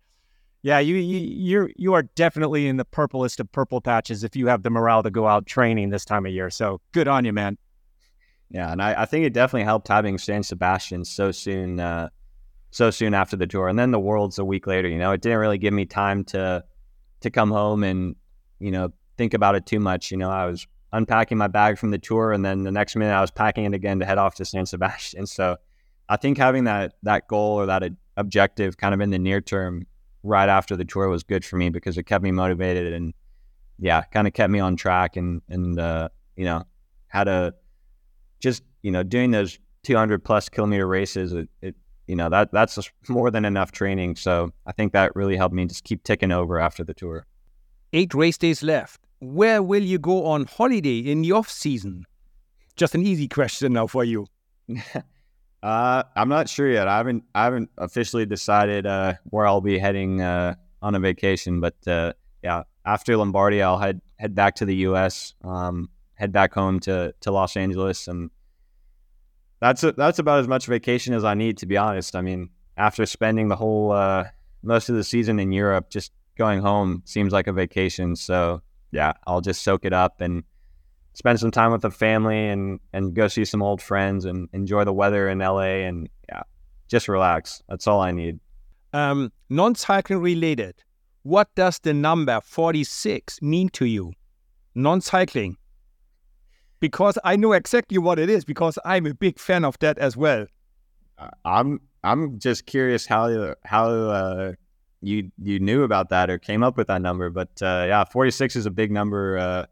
[0.61, 4.47] yeah, you, you you're you are definitely in the purplest of purple patches if you
[4.47, 6.49] have the morale to go out training this time of year.
[6.49, 7.57] So good on you, man.
[8.49, 12.09] Yeah, and I, I think it definitely helped having San Sebastian so soon, uh,
[12.71, 14.87] so soon after the tour, and then the Worlds a week later.
[14.87, 16.63] You know, it didn't really give me time to
[17.21, 18.15] to come home and
[18.59, 20.11] you know think about it too much.
[20.11, 23.13] You know, I was unpacking my bag from the tour, and then the next minute
[23.13, 25.25] I was packing it again to head off to San Sebastian.
[25.35, 25.57] So
[26.07, 27.83] I think having that that goal or that
[28.15, 29.85] objective kind of in the near term
[30.23, 33.13] right after the tour was good for me because it kept me motivated and
[33.79, 36.63] yeah, kind of kept me on track and and uh, you know
[37.07, 37.53] had a
[38.39, 41.33] just you know doing those 200 plus kilometer races.
[41.33, 41.75] It, it
[42.07, 42.79] you know that that's
[43.09, 44.15] more than enough training.
[44.15, 47.25] So I think that really helped me just keep ticking over after the tour.
[47.91, 49.04] Eight race days left.
[49.19, 52.05] Where will you go on holiday in the off season?
[52.75, 54.27] Just an easy question now for you.
[55.63, 56.87] Uh, I'm not sure yet.
[56.87, 60.53] I haven't I haven't officially decided uh, where I'll be heading uh,
[60.83, 62.13] on a vacation, but uh,
[62.43, 65.33] yeah, after Lombardy, I'll head head back to the U.S.
[65.43, 68.29] Um, head back home to to Los Angeles, and
[69.59, 72.15] that's a, that's about as much vacation as I need, to be honest.
[72.15, 74.25] I mean, after spending the whole uh,
[74.61, 78.15] most of the season in Europe, just going home seems like a vacation.
[78.15, 78.61] So
[78.95, 80.43] yeah, I'll just soak it up and
[81.13, 84.85] spend some time with the family and and go see some old friends and enjoy
[84.85, 86.43] the weather in LA and yeah,
[86.87, 87.61] just relax.
[87.67, 88.39] That's all I need.
[88.93, 90.75] Um, non-cycling related.
[91.23, 94.13] What does the number 46 mean to you?
[94.75, 95.57] Non-cycling.
[96.79, 100.15] Because I know exactly what it is because I'm a big fan of that as
[100.15, 100.45] well.
[101.43, 104.53] I'm I'm just curious how how uh,
[105.01, 108.55] you you knew about that or came up with that number, but uh, yeah, 46
[108.55, 109.65] is a big number uh,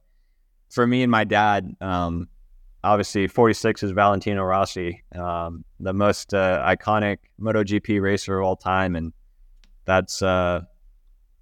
[0.74, 2.28] for me and my dad, um,
[2.84, 8.96] obviously 46 is Valentino Rossi, um, the most uh, iconic MotoGP racer of all time,
[8.96, 9.14] and
[9.86, 10.62] that's uh,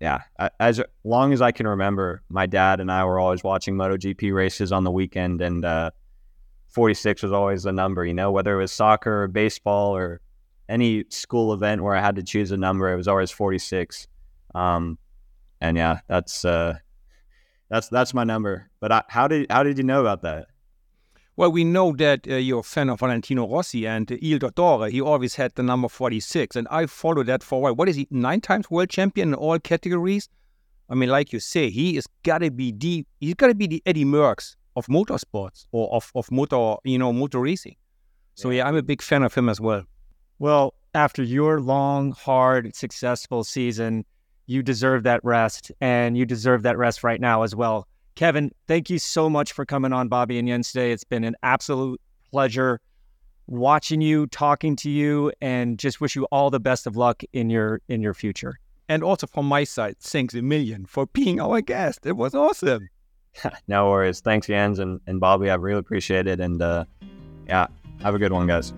[0.01, 0.23] yeah.
[0.59, 4.71] As long as I can remember, my dad and I were always watching MotoGP races
[4.71, 5.91] on the weekend, and uh,
[6.67, 8.05] 46 was always the number.
[8.05, 10.19] You know, whether it was soccer or baseball or
[10.71, 14.07] any school event where I had to choose a number, it was always 46.
[14.55, 14.97] Um,
[15.59, 16.77] and yeah, that's uh,
[17.71, 18.69] That's that's my number.
[18.81, 20.47] But I, how did how did you know about that?
[21.37, 24.91] Well, we know that uh, you're a fan of Valentino Rossi and uh, Il Dottore.
[24.91, 27.75] He always had the number 46, and I followed that for a while.
[27.75, 28.07] What is he?
[28.11, 30.27] Nine times world champion in all categories.
[30.89, 34.03] I mean, like you say, he is gotta be the he's gotta be the Eddy
[34.03, 37.77] Merckx of motorsports or of, of motor you know motor racing.
[38.35, 39.83] So yeah, I'm a big fan of him as well.
[40.41, 44.05] Well, after your long, hard, successful season,
[44.47, 47.87] you deserve that rest, and you deserve that rest right now as well.
[48.15, 50.93] Kevin, thank you so much for coming on Bobby and Jens today.
[50.93, 52.81] It's been an absolute pleasure
[53.45, 57.51] watching you, talking to you, and just wish you all the best of luck in
[57.51, 58.57] your in your future.
[58.89, 61.99] And also from my side, thanks a million for being our guest.
[62.03, 62.89] It was awesome.
[63.67, 64.21] no worries.
[64.21, 65.51] Thanks, Jens and, and Bobby.
[65.51, 66.39] I really appreciate it.
[66.39, 66.85] And uh,
[67.45, 67.67] yeah,
[68.01, 68.73] have a good one, guys.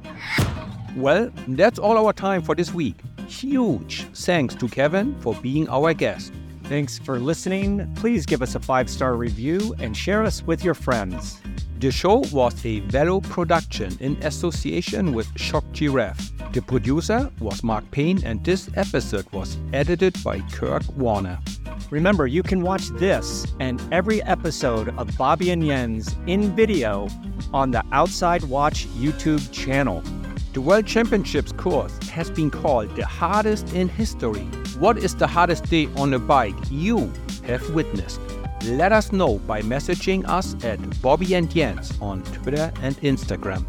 [0.95, 2.95] Well, that's all our time for this week.
[3.27, 6.33] Huge thanks to Kevin for being our guest.
[6.65, 7.91] Thanks for listening.
[7.95, 11.39] Please give us a five star review and share us with your friends.
[11.79, 16.31] The show was a Velo production in association with Shock Giraffe.
[16.53, 21.39] The producer was Mark Payne, and this episode was edited by Kirk Warner.
[21.89, 27.09] Remember, you can watch this and every episode of Bobby and Jens in video
[27.53, 30.01] on the Outside Watch YouTube channel.
[30.53, 34.43] The World Championships course has been called the hardest in history.
[34.77, 37.11] What is the hardest day on a bike you
[37.47, 38.21] have witnessed?
[38.65, 43.65] Let us know by messaging us at Bobby and Jens on Twitter and Instagram.